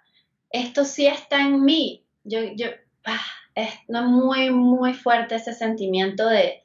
esto 0.52 0.86
sí 0.86 1.06
está 1.06 1.42
en 1.42 1.66
mí. 1.66 2.06
Yo, 2.24 2.40
yo, 2.56 2.68
ah, 3.04 3.20
es 3.56 3.74
muy, 3.90 4.52
muy 4.52 4.94
fuerte 4.94 5.36
ese 5.36 5.52
sentimiento 5.52 6.30
de, 6.30 6.64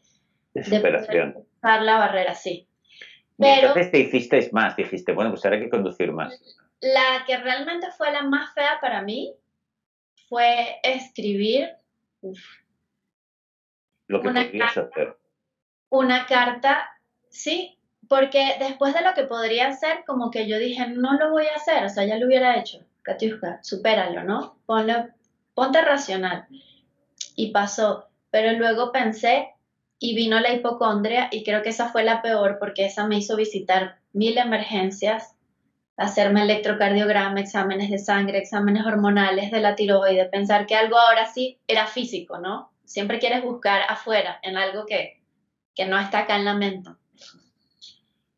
de 0.55 0.62
superación. 0.62 1.44
pasar 1.61 1.83
la 1.83 1.99
barrera, 1.99 2.37
sí. 2.37 2.68
Pero, 3.37 3.68
entonces 3.68 3.90
te 3.90 3.99
hiciste 3.99 4.51
más, 4.53 4.77
dijiste, 4.77 5.12
bueno, 5.12 5.31
pues 5.31 5.44
ahora 5.44 5.57
hay 5.57 5.64
que 5.64 5.70
conducir 5.70 6.12
más. 6.12 6.40
La 6.81 7.25
que 7.27 7.37
realmente 7.37 7.88
fue 7.99 8.12
la 8.12 8.23
más 8.23 8.55
fea 8.55 8.79
para 8.81 9.03
mí 9.03 9.35
fue 10.29 10.77
escribir. 10.85 11.70
Lo 14.07 14.23
que 14.23 14.29
una 14.29 14.53
carta, 14.53 14.81
hacer. 14.83 15.16
Una 15.90 16.27
carta 16.27 16.94
Sí, 17.35 17.77
porque 18.09 18.55
después 18.61 18.94
de 18.94 19.03
lo 19.03 19.12
que 19.12 19.25
podría 19.25 19.66
hacer, 19.66 20.05
como 20.07 20.31
que 20.31 20.47
yo 20.47 20.57
dije, 20.57 20.87
no 20.87 21.14
lo 21.14 21.33
voy 21.33 21.47
a 21.47 21.57
hacer, 21.57 21.85
o 21.85 21.88
sea, 21.88 22.05
ya 22.05 22.16
lo 22.16 22.27
hubiera 22.27 22.57
hecho. 22.57 22.79
Katiuska, 23.03 23.59
supéralo, 23.61 24.23
¿no? 24.23 24.57
ponte 25.55 25.83
racional. 25.83 26.47
Y 27.35 27.51
pasó. 27.51 28.07
Pero 28.31 28.57
luego 28.57 28.92
pensé 28.92 29.49
y 29.99 30.14
vino 30.14 30.38
la 30.38 30.53
hipocondria 30.53 31.29
y 31.33 31.42
creo 31.42 31.62
que 31.62 31.70
esa 31.70 31.88
fue 31.88 32.05
la 32.05 32.23
peor 32.23 32.59
porque 32.61 32.87
esa 32.87 33.05
me 33.09 33.16
hizo 33.18 33.35
visitar 33.35 33.99
mil 34.12 34.38
emergencias, 34.38 35.35
hacerme 35.97 36.42
electrocardiograma, 36.42 37.40
exámenes 37.40 37.90
de 37.90 37.99
sangre, 37.99 38.38
exámenes 38.38 38.87
hormonales 38.87 39.51
de 39.51 39.61
la 39.61 39.75
tiroide, 39.75 40.27
pensar 40.27 40.66
que 40.66 40.77
algo 40.77 40.99
ahora 40.99 41.27
sí 41.27 41.59
era 41.66 41.88
físico, 41.88 42.38
¿no? 42.38 42.70
Siempre 42.85 43.18
quieres 43.18 43.42
buscar 43.42 43.83
afuera, 43.88 44.38
en 44.42 44.57
algo 44.57 44.87
que, 44.87 45.20
que 45.75 45.87
no 45.87 45.99
está 45.99 46.20
acá 46.20 46.37
en 46.37 46.44
la 46.44 46.55
mente 46.55 46.90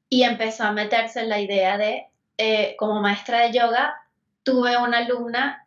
y 0.09 0.23
empezó 0.23 0.65
a 0.65 0.73
meterse 0.73 1.21
en 1.21 1.29
la 1.29 1.41
idea 1.41 1.79
de, 1.79 2.07
eh, 2.39 2.77
como 2.79 3.01
maestra 3.01 3.43
de 3.43 3.53
yoga, 3.53 3.95
tuve 4.43 4.77
una 4.77 4.99
alumna 4.99 5.67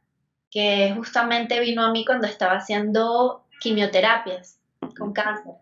que 0.49 0.93
justamente 0.95 1.59
vino 1.59 1.83
a 1.83 1.91
mí 1.91 2.05
cuando 2.05 2.27
estaba 2.27 2.53
haciendo 2.55 3.45
quimioterapias 3.59 4.59
con 4.97 5.13
cáncer. 5.13 5.55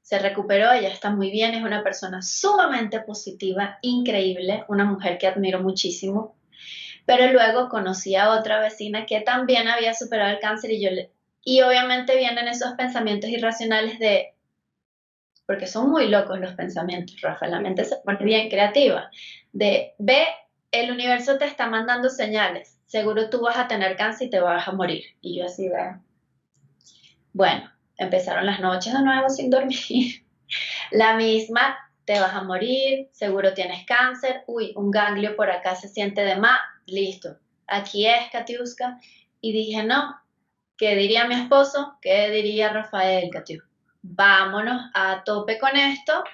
Se 0.00 0.18
recuperó, 0.18 0.72
ella 0.72 0.88
está 0.88 1.10
muy 1.10 1.30
bien, 1.30 1.54
es 1.54 1.62
una 1.62 1.82
persona 1.82 2.22
sumamente 2.22 3.00
positiva, 3.00 3.78
increíble, 3.82 4.64
una 4.68 4.84
mujer 4.84 5.18
que 5.18 5.26
admiro 5.26 5.60
muchísimo. 5.62 6.36
Pero 7.06 7.32
luego 7.32 7.68
conocí 7.68 8.14
a 8.14 8.30
otra 8.30 8.60
vecina 8.60 9.06
que 9.06 9.20
también 9.20 9.68
había 9.68 9.94
superado 9.94 10.30
el 10.30 10.40
cáncer 10.40 10.70
y 10.72 10.82
yo. 10.82 10.90
Y 11.44 11.62
obviamente 11.62 12.16
vienen 12.16 12.48
esos 12.48 12.72
pensamientos 12.74 13.30
irracionales 13.30 13.98
de... 13.98 14.31
Porque 15.52 15.66
son 15.66 15.90
muy 15.90 16.08
locos 16.08 16.40
los 16.40 16.54
pensamientos, 16.54 17.20
Rafa, 17.20 17.46
la 17.46 17.60
mente 17.60 17.84
se 17.84 17.96
pone 17.96 18.24
bien 18.24 18.48
creativa. 18.48 19.10
De, 19.52 19.92
ve, 19.98 20.24
el 20.70 20.90
universo 20.90 21.36
te 21.36 21.44
está 21.44 21.66
mandando 21.66 22.08
señales, 22.08 22.78
seguro 22.86 23.28
tú 23.28 23.42
vas 23.42 23.58
a 23.58 23.68
tener 23.68 23.94
cáncer 23.94 24.28
y 24.28 24.30
te 24.30 24.40
vas 24.40 24.66
a 24.66 24.72
morir. 24.72 25.04
Y 25.20 25.38
yo 25.38 25.44
así 25.44 25.68
veo. 25.68 26.00
Bueno, 27.34 27.70
empezaron 27.98 28.46
las 28.46 28.60
noches 28.60 28.94
de 28.94 29.02
nuevo 29.02 29.28
sin 29.28 29.50
dormir. 29.50 30.24
La 30.90 31.16
misma, 31.16 31.76
te 32.06 32.18
vas 32.18 32.32
a 32.32 32.44
morir, 32.44 33.10
seguro 33.12 33.52
tienes 33.52 33.84
cáncer, 33.84 34.44
uy, 34.46 34.72
un 34.74 34.90
ganglio 34.90 35.36
por 35.36 35.50
acá 35.50 35.74
se 35.74 35.88
siente 35.88 36.22
de 36.22 36.36
más, 36.36 36.60
listo, 36.86 37.36
aquí 37.66 38.06
es 38.06 38.30
Katiuska. 38.32 38.98
Y 39.42 39.52
dije, 39.52 39.82
no, 39.82 40.16
¿qué 40.78 40.96
diría 40.96 41.26
mi 41.26 41.34
esposo? 41.34 41.98
¿Qué 42.00 42.30
diría 42.30 42.72
Rafael, 42.72 43.28
Katiuska? 43.30 43.71
Vámonos 44.02 44.90
a 44.94 45.22
tope 45.24 45.58
con 45.58 45.76
esto. 45.76 46.24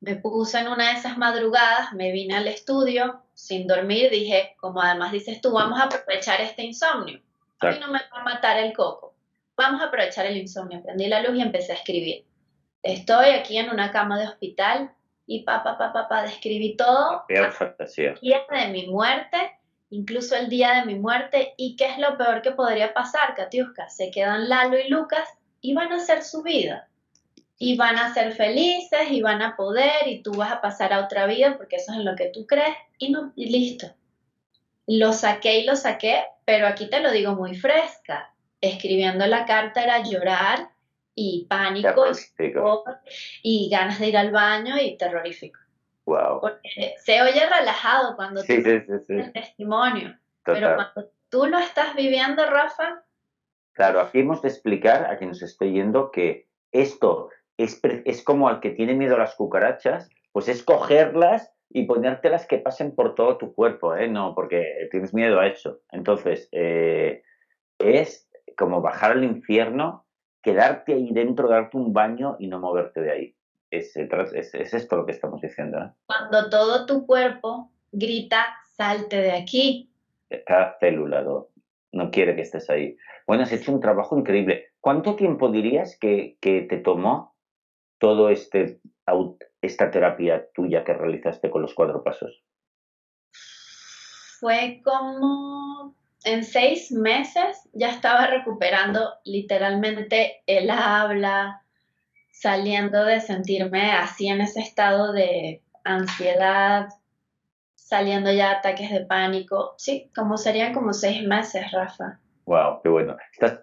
Me 0.00 0.16
puse 0.16 0.58
en 0.58 0.68
una 0.68 0.90
de 0.90 0.98
esas 0.98 1.16
madrugadas, 1.16 1.94
me 1.94 2.12
vine 2.12 2.36
al 2.36 2.46
estudio 2.46 3.22
sin 3.32 3.66
dormir, 3.66 4.10
dije, 4.10 4.54
como 4.60 4.82
además 4.82 5.12
dices 5.12 5.40
tú, 5.40 5.52
vamos 5.52 5.80
a 5.80 5.84
aprovechar 5.84 6.40
este 6.42 6.62
insomnio. 6.62 7.20
A 7.60 7.70
mí 7.70 7.78
no 7.80 7.88
me 7.88 7.98
va 7.98 8.20
a 8.20 8.24
matar 8.24 8.58
el 8.58 8.74
coco. 8.74 9.14
Vamos 9.56 9.80
a 9.80 9.86
aprovechar 9.86 10.26
el 10.26 10.36
insomnio. 10.36 10.82
Prendí 10.82 11.06
la 11.06 11.22
luz 11.22 11.36
y 11.36 11.42
empecé 11.42 11.72
a 11.72 11.76
escribir. 11.76 12.24
Estoy 12.82 13.30
aquí 13.30 13.56
en 13.56 13.70
una 13.70 13.90
cama 13.90 14.18
de 14.18 14.26
hospital 14.26 14.92
y 15.26 15.42
papá, 15.42 15.78
papá, 15.78 15.92
papá, 15.92 16.22
describí 16.22 16.76
todo. 16.76 17.24
Peor 17.26 17.52
fantasía. 17.52 18.10
El 18.10 18.20
día 18.20 18.44
de 18.50 18.68
mi 18.68 18.86
muerte, 18.88 19.58
incluso 19.88 20.36
el 20.36 20.50
día 20.50 20.74
de 20.74 20.84
mi 20.84 20.96
muerte, 20.96 21.54
y 21.56 21.76
qué 21.76 21.86
es 21.86 21.98
lo 21.98 22.18
peor 22.18 22.42
que 22.42 22.50
podría 22.50 22.92
pasar, 22.92 23.34
Katiuska. 23.34 23.88
Se 23.88 24.10
quedan 24.10 24.50
Lalo 24.50 24.78
y 24.78 24.88
Lucas 24.88 25.26
y 25.64 25.72
van 25.72 25.92
a 25.92 25.96
hacer 25.96 26.22
su 26.22 26.42
vida. 26.42 26.88
Y 27.56 27.78
van 27.78 27.96
a 27.96 28.12
ser 28.12 28.32
felices 28.32 29.10
y 29.10 29.22
van 29.22 29.40
a 29.40 29.56
poder 29.56 30.06
y 30.06 30.22
tú 30.22 30.34
vas 30.34 30.52
a 30.52 30.60
pasar 30.60 30.92
a 30.92 31.02
otra 31.02 31.24
vida 31.26 31.56
porque 31.56 31.76
eso 31.76 31.92
es 31.92 31.98
en 31.98 32.04
lo 32.04 32.14
que 32.16 32.26
tú 32.26 32.46
crees 32.46 32.76
y, 32.98 33.10
no, 33.10 33.32
y 33.34 33.46
listo. 33.48 33.86
Lo 34.86 35.14
saqué 35.14 35.60
y 35.60 35.64
lo 35.64 35.74
saqué, 35.74 36.24
pero 36.44 36.66
aquí 36.66 36.90
te 36.90 37.00
lo 37.00 37.10
digo 37.10 37.34
muy 37.34 37.56
fresca. 37.56 38.34
Escribiendo 38.60 39.26
la 39.26 39.46
carta 39.46 39.82
era 39.82 40.02
llorar 40.02 40.68
y 41.14 41.46
pánico 41.48 42.04
y, 43.42 43.70
ganas 43.70 44.00
de 44.00 44.08
ir 44.08 44.18
al 44.18 44.32
baño 44.32 44.78
y 44.78 44.98
terrorífico. 44.98 45.60
Wow. 46.04 46.42
Porque 46.42 46.94
se 47.02 47.22
oye 47.22 47.40
relajado 47.48 48.16
cuando 48.16 48.44
tú 48.44 48.52
el 48.52 49.32
testimonio, 49.32 50.14
pero 50.44 50.74
cuando 50.74 51.10
tú 51.30 51.46
lo 51.46 51.58
estás 51.58 51.94
viviendo, 51.94 52.44
Rafa. 52.44 53.02
Claro, 53.74 54.00
aquí 54.00 54.20
hemos 54.20 54.40
de 54.42 54.48
explicar 54.48 55.06
a 55.10 55.18
quien 55.18 55.30
nos 55.30 55.42
esté 55.42 55.70
yendo 55.70 56.10
que 56.10 56.46
esto 56.72 57.28
es, 57.56 57.80
es 57.82 58.22
como 58.22 58.48
al 58.48 58.60
que 58.60 58.70
tiene 58.70 58.94
miedo 58.94 59.16
a 59.16 59.18
las 59.18 59.34
cucarachas, 59.34 60.08
pues 60.32 60.48
es 60.48 60.62
cogerlas 60.62 61.52
y 61.70 61.84
ponértelas 61.84 62.46
que 62.46 62.58
pasen 62.58 62.94
por 62.94 63.14
todo 63.14 63.36
tu 63.36 63.52
cuerpo, 63.52 63.96
¿eh? 63.96 64.08
No, 64.08 64.34
porque 64.34 64.88
tienes 64.90 65.12
miedo 65.12 65.40
a 65.40 65.48
eso. 65.48 65.80
Entonces, 65.90 66.48
eh, 66.52 67.22
es 67.78 68.28
como 68.56 68.80
bajar 68.80 69.12
al 69.12 69.24
infierno 69.24 70.06
quedarte 70.40 70.92
ahí 70.92 71.10
dentro, 71.12 71.48
darte 71.48 71.76
un 71.76 71.92
baño 71.92 72.36
y 72.38 72.46
no 72.46 72.60
moverte 72.60 73.00
de 73.00 73.10
ahí. 73.10 73.36
Es, 73.70 73.96
es, 73.96 74.74
esto 74.74 74.96
lo 74.96 75.06
que 75.06 75.12
estamos 75.12 75.40
diciendo. 75.40 75.78
¿eh? 75.78 75.90
Cuando 76.06 76.48
todo 76.48 76.86
tu 76.86 77.06
cuerpo 77.06 77.72
grita, 77.90 78.46
salte 78.76 79.16
de 79.16 79.32
aquí. 79.32 79.90
Cada 80.46 80.76
célula 80.78 81.22
no, 81.22 81.48
quiere 82.10 82.34
que 82.34 82.42
estés 82.42 82.68
ahí. 82.70 82.96
Bueno, 83.26 83.44
has 83.44 83.52
hecho 83.52 83.72
un 83.72 83.80
trabajo 83.80 84.18
increíble. 84.18 84.66
¿Cuánto 84.80 85.16
tiempo 85.16 85.50
dirías 85.50 85.96
que, 85.98 86.36
que 86.40 86.62
te 86.62 86.78
tomó 86.78 87.34
todo 87.98 88.28
este 88.28 88.80
esta 89.60 89.90
terapia 89.90 90.46
tuya 90.54 90.84
que 90.84 90.94
realizaste 90.94 91.50
con 91.50 91.62
los 91.62 91.74
cuatro 91.74 92.02
pasos? 92.02 92.42
Fue 94.40 94.80
como 94.84 95.94
en 96.24 96.44
seis 96.44 96.90
meses 96.92 97.68
ya 97.72 97.90
estaba 97.90 98.26
recuperando 98.26 99.14
literalmente 99.24 100.42
el 100.46 100.70
habla, 100.70 101.62
saliendo 102.30 103.04
de 103.04 103.20
sentirme 103.20 103.92
así 103.92 104.28
en 104.28 104.40
ese 104.40 104.60
estado 104.60 105.12
de 105.12 105.62
ansiedad, 105.84 106.88
saliendo 107.84 108.32
ya 108.32 108.50
ataques 108.50 108.90
de 108.90 109.04
pánico. 109.04 109.74
Sí, 109.76 110.10
como 110.16 110.38
serían 110.38 110.72
como 110.72 110.94
seis 110.94 111.22
meses, 111.22 111.70
Rafa. 111.70 112.18
Wow, 112.46 112.80
qué 112.82 112.88
bueno. 112.88 113.16
¿Estás... 113.30 113.60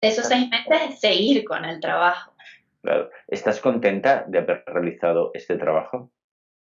Esos 0.00 0.26
seis 0.26 0.48
meses 0.48 0.98
seguir 0.98 1.44
con 1.44 1.66
el 1.66 1.78
trabajo. 1.78 2.32
Claro. 2.80 3.10
¿Estás 3.28 3.60
contenta 3.60 4.24
de 4.26 4.38
haber 4.38 4.64
realizado 4.66 5.30
este 5.34 5.56
trabajo? 5.56 6.10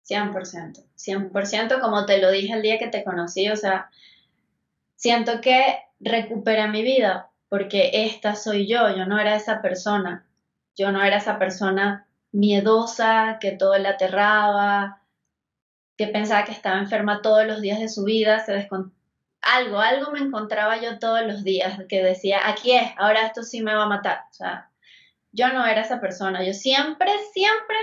100%, 0.08 0.84
100%, 0.96 1.80
como 1.80 2.06
te 2.06 2.20
lo 2.20 2.32
dije 2.32 2.54
el 2.54 2.62
día 2.62 2.80
que 2.80 2.88
te 2.88 3.04
conocí, 3.04 3.48
o 3.48 3.54
sea, 3.54 3.90
siento 4.96 5.40
que 5.40 5.76
recuperé 6.00 6.66
mi 6.66 6.82
vida 6.82 7.30
porque 7.48 7.90
esta 7.92 8.34
soy 8.34 8.66
yo, 8.66 8.96
yo 8.96 9.06
no 9.06 9.20
era 9.20 9.36
esa 9.36 9.62
persona, 9.62 10.26
yo 10.74 10.90
no 10.90 11.04
era 11.04 11.18
esa 11.18 11.38
persona 11.38 12.08
miedosa, 12.32 13.38
que 13.40 13.52
todo 13.52 13.78
le 13.78 13.86
aterraba, 13.86 14.99
que 16.00 16.06
pensaba 16.06 16.46
que 16.46 16.52
estaba 16.52 16.78
enferma 16.78 17.20
todos 17.20 17.46
los 17.46 17.60
días 17.60 17.78
de 17.78 17.90
su 17.90 18.04
vida, 18.04 18.38
se 18.38 18.66
algo, 19.42 19.80
algo 19.80 20.12
me 20.12 20.20
encontraba 20.20 20.80
yo 20.80 20.98
todos 20.98 21.26
los 21.26 21.44
días 21.44 21.78
que 21.90 22.02
decía, 22.02 22.38
aquí 22.48 22.72
es, 22.72 22.90
ahora 22.96 23.26
esto 23.26 23.42
sí 23.42 23.62
me 23.62 23.74
va 23.74 23.82
a 23.82 23.88
matar. 23.88 24.20
O 24.30 24.32
sea, 24.32 24.70
yo 25.32 25.52
no 25.52 25.66
era 25.66 25.82
esa 25.82 26.00
persona, 26.00 26.42
yo 26.42 26.54
siempre, 26.54 27.10
siempre 27.34 27.76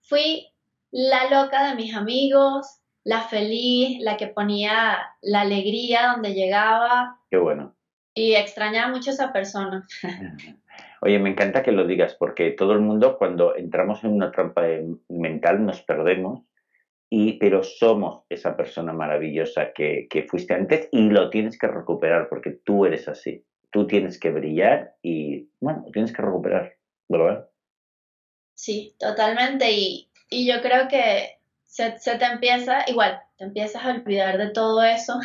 fui 0.00 0.48
la 0.90 1.30
loca 1.30 1.68
de 1.68 1.76
mis 1.76 1.94
amigos, 1.94 2.80
la 3.04 3.20
feliz, 3.20 4.00
la 4.00 4.16
que 4.16 4.26
ponía 4.26 4.98
la 5.22 5.42
alegría 5.42 6.08
donde 6.08 6.34
llegaba. 6.34 7.20
Qué 7.30 7.36
bueno. 7.36 7.76
Y 8.14 8.34
extrañaba 8.34 8.90
mucho 8.90 9.10
a 9.10 9.14
esa 9.14 9.32
persona. 9.32 9.86
Oye, 11.02 11.20
me 11.20 11.30
encanta 11.30 11.62
que 11.62 11.70
lo 11.70 11.86
digas 11.86 12.16
porque 12.18 12.50
todo 12.50 12.72
el 12.72 12.80
mundo 12.80 13.16
cuando 13.16 13.54
entramos 13.54 14.02
en 14.02 14.10
una 14.10 14.32
trampa 14.32 14.64
mental 15.08 15.64
nos 15.64 15.82
perdemos, 15.82 16.49
y, 17.12 17.32
pero 17.34 17.64
somos 17.64 18.22
esa 18.28 18.56
persona 18.56 18.92
maravillosa 18.92 19.72
que, 19.72 20.06
que 20.08 20.22
fuiste 20.22 20.54
antes 20.54 20.88
y 20.92 21.10
lo 21.10 21.28
tienes 21.28 21.58
que 21.58 21.66
recuperar 21.66 22.28
porque 22.28 22.52
tú 22.52 22.86
eres 22.86 23.08
así. 23.08 23.44
Tú 23.72 23.86
tienes 23.86 24.18
que 24.18 24.30
brillar 24.30 24.94
y, 25.02 25.48
bueno, 25.58 25.84
tienes 25.92 26.12
que 26.12 26.22
recuperar, 26.22 26.74
¿verdad? 27.08 27.48
Sí, 28.54 28.94
totalmente. 28.98 29.72
Y, 29.72 30.08
y 30.30 30.46
yo 30.46 30.62
creo 30.62 30.86
que 30.86 31.38
se, 31.64 31.90
te 31.90 32.24
empieza, 32.24 32.84
igual, 32.86 33.20
te 33.36 33.44
empiezas 33.44 33.84
a 33.84 33.90
olvidar 33.90 34.38
de 34.38 34.50
todo 34.50 34.82
eso 34.84 35.18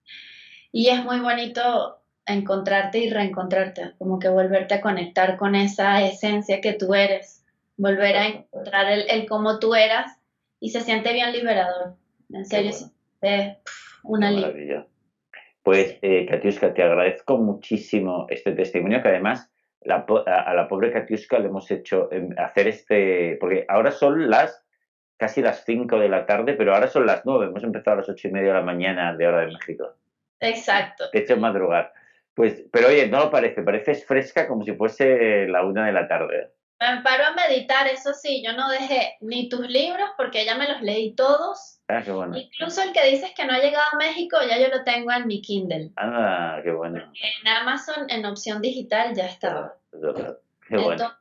y 0.72 0.88
es 0.88 1.04
muy 1.04 1.20
bonito 1.20 1.98
encontrarte 2.24 2.98
y 2.98 3.10
reencontrarte, 3.10 3.92
como 3.98 4.18
que 4.18 4.28
volverte 4.28 4.74
a 4.74 4.80
conectar 4.80 5.36
con 5.36 5.54
esa 5.54 6.02
esencia 6.02 6.62
que 6.62 6.72
tú 6.72 6.94
eres, 6.94 7.44
volver 7.76 8.16
a 8.16 8.26
encontrar 8.26 8.90
el, 8.90 9.10
el 9.10 9.26
cómo 9.26 9.58
tú 9.58 9.74
eras 9.74 10.17
y 10.60 10.70
se 10.70 10.80
siente 10.80 11.12
bien 11.12 11.32
liberador. 11.32 11.94
En 12.32 12.44
serio, 12.44 12.70
es 12.70 12.90
una. 14.02 14.30
Pues, 15.62 15.98
eh, 16.02 16.26
Katiuska, 16.26 16.72
te 16.72 16.82
agradezco 16.82 17.36
muchísimo 17.36 18.26
este 18.30 18.52
testimonio 18.52 19.02
que 19.02 19.08
además 19.08 19.50
a, 19.86 20.54
la 20.54 20.68
pobre 20.68 20.92
Katiuska 20.92 21.38
le 21.38 21.48
hemos 21.48 21.70
hecho 21.70 22.10
em, 22.10 22.30
hacer 22.38 22.68
este, 22.68 23.36
porque 23.40 23.64
ahora 23.68 23.90
son 23.90 24.30
las 24.30 24.64
casi 25.16 25.42
las 25.42 25.64
5 25.64 25.98
de 25.98 26.08
la 26.08 26.26
tarde, 26.26 26.54
pero 26.54 26.74
ahora 26.74 26.86
son 26.86 27.04
las 27.06 27.26
9. 27.26 27.46
Hemos 27.46 27.64
empezado 27.64 27.94
a 27.94 27.96
las 27.98 28.08
8 28.08 28.28
y 28.28 28.30
media 28.30 28.48
de 28.48 28.54
la 28.54 28.64
mañana 28.64 29.14
de 29.14 29.26
hora 29.26 29.40
de 29.40 29.48
México. 29.48 29.94
Exacto. 30.40 31.04
De 31.12 31.18
hecho, 31.18 31.36
madrugar. 31.36 31.92
Pues, 32.34 32.64
pero 32.70 32.88
oye, 32.88 33.08
no 33.08 33.18
lo 33.18 33.30
parece, 33.30 33.62
parece 33.62 33.94
fresca 33.96 34.46
como 34.46 34.64
si 34.64 34.72
fuese 34.74 35.48
la 35.48 35.64
una 35.64 35.86
de 35.86 35.92
la 35.92 36.06
tarde. 36.06 36.52
Me 36.80 37.02
paro 37.02 37.24
a 37.26 37.32
meditar, 37.32 37.86
eso 37.88 38.14
sí, 38.14 38.42
yo 38.44 38.52
no 38.52 38.68
dejé 38.70 39.16
ni 39.20 39.48
tus 39.48 39.68
libros 39.68 40.10
porque 40.16 40.44
ya 40.44 40.56
me 40.56 40.68
los 40.68 40.80
leí 40.80 41.14
todos. 41.14 41.80
Ah, 41.88 42.02
qué 42.04 42.12
bueno. 42.12 42.36
Incluso 42.36 42.82
el 42.82 42.92
que 42.92 43.06
dices 43.10 43.32
que 43.34 43.44
no 43.44 43.54
ha 43.54 43.58
llegado 43.58 43.84
a 43.92 43.96
México, 43.96 44.36
ya 44.48 44.58
yo 44.58 44.68
lo 44.68 44.84
tengo 44.84 45.10
en 45.12 45.26
mi 45.26 45.40
Kindle. 45.42 45.90
Ah, 45.96 46.60
qué 46.62 46.70
bueno. 46.70 46.98
en 46.98 47.48
Amazon, 47.48 48.08
en 48.08 48.24
opción 48.26 48.62
digital, 48.62 49.14
ya 49.14 49.26
estaba. 49.26 49.74
Qué 50.68 50.76
bueno 50.76 51.18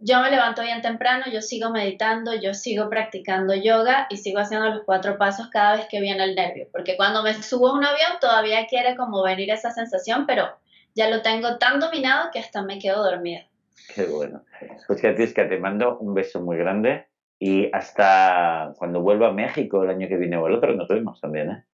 yo 0.00 0.20
me 0.20 0.30
levanto 0.30 0.62
bien 0.62 0.82
temprano, 0.82 1.24
yo 1.32 1.40
sigo 1.40 1.70
meditando, 1.70 2.34
yo 2.34 2.54
sigo 2.54 2.88
practicando 2.88 3.54
yoga 3.54 4.06
y 4.10 4.16
sigo 4.16 4.40
haciendo 4.40 4.68
los 4.68 4.84
cuatro 4.84 5.16
pasos 5.16 5.48
cada 5.48 5.76
vez 5.76 5.86
que 5.90 6.00
viene 6.00 6.24
el 6.24 6.34
nervio, 6.34 6.68
porque 6.72 6.96
cuando 6.96 7.22
me 7.22 7.34
subo 7.42 7.68
a 7.68 7.74
un 7.74 7.84
avión 7.84 8.12
todavía 8.20 8.66
quiere 8.66 8.96
como 8.96 9.22
venir 9.22 9.50
esa 9.50 9.70
sensación, 9.70 10.26
pero 10.26 10.48
ya 10.94 11.08
lo 11.08 11.22
tengo 11.22 11.56
tan 11.58 11.80
dominado 11.80 12.30
que 12.30 12.38
hasta 12.38 12.62
me 12.62 12.78
quedo 12.78 13.02
dormida. 13.02 13.46
Qué 13.94 14.06
bueno. 14.06 14.44
Pues 14.86 15.00
que 15.00 15.44
te 15.44 15.58
mando 15.58 15.98
un 15.98 16.14
beso 16.14 16.40
muy 16.40 16.56
grande 16.56 17.06
y 17.38 17.68
hasta 17.72 18.72
cuando 18.78 19.00
vuelva 19.00 19.28
a 19.28 19.32
México 19.32 19.82
el 19.82 19.90
año 19.90 20.08
que 20.08 20.16
viene 20.16 20.36
o 20.36 20.46
el 20.46 20.54
otro 20.54 20.74
nos 20.74 20.88
vemos 20.88 21.20
también, 21.20 21.50
¿eh? 21.50 21.64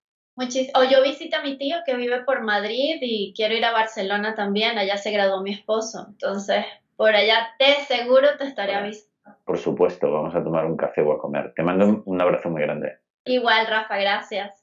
o 0.74 0.84
yo 0.84 1.02
visito 1.02 1.36
a 1.36 1.42
mi 1.42 1.58
tío 1.58 1.76
que 1.84 1.96
vive 1.96 2.24
por 2.24 2.42
Madrid 2.42 2.96
y 3.02 3.34
quiero 3.36 3.54
ir 3.54 3.64
a 3.64 3.72
Barcelona 3.72 4.34
también, 4.34 4.78
allá 4.78 4.96
se 4.96 5.10
graduó 5.10 5.42
mi 5.42 5.52
esposo, 5.52 6.06
entonces 6.08 6.64
por 6.96 7.14
allá 7.14 7.50
te 7.58 7.84
seguro 7.84 8.28
te 8.38 8.44
estaré 8.44 8.74
avisando. 8.74 9.10
Por 9.44 9.58
supuesto, 9.58 10.10
vamos 10.10 10.34
a 10.34 10.42
tomar 10.42 10.64
un 10.64 10.76
café 10.76 11.02
o 11.02 11.12
a 11.12 11.18
comer. 11.18 11.52
Te 11.54 11.62
mando 11.62 12.02
un 12.04 12.20
abrazo 12.20 12.50
muy 12.50 12.62
grande. 12.62 12.98
Igual, 13.24 13.66
Rafa, 13.66 13.98
gracias. 13.98 14.59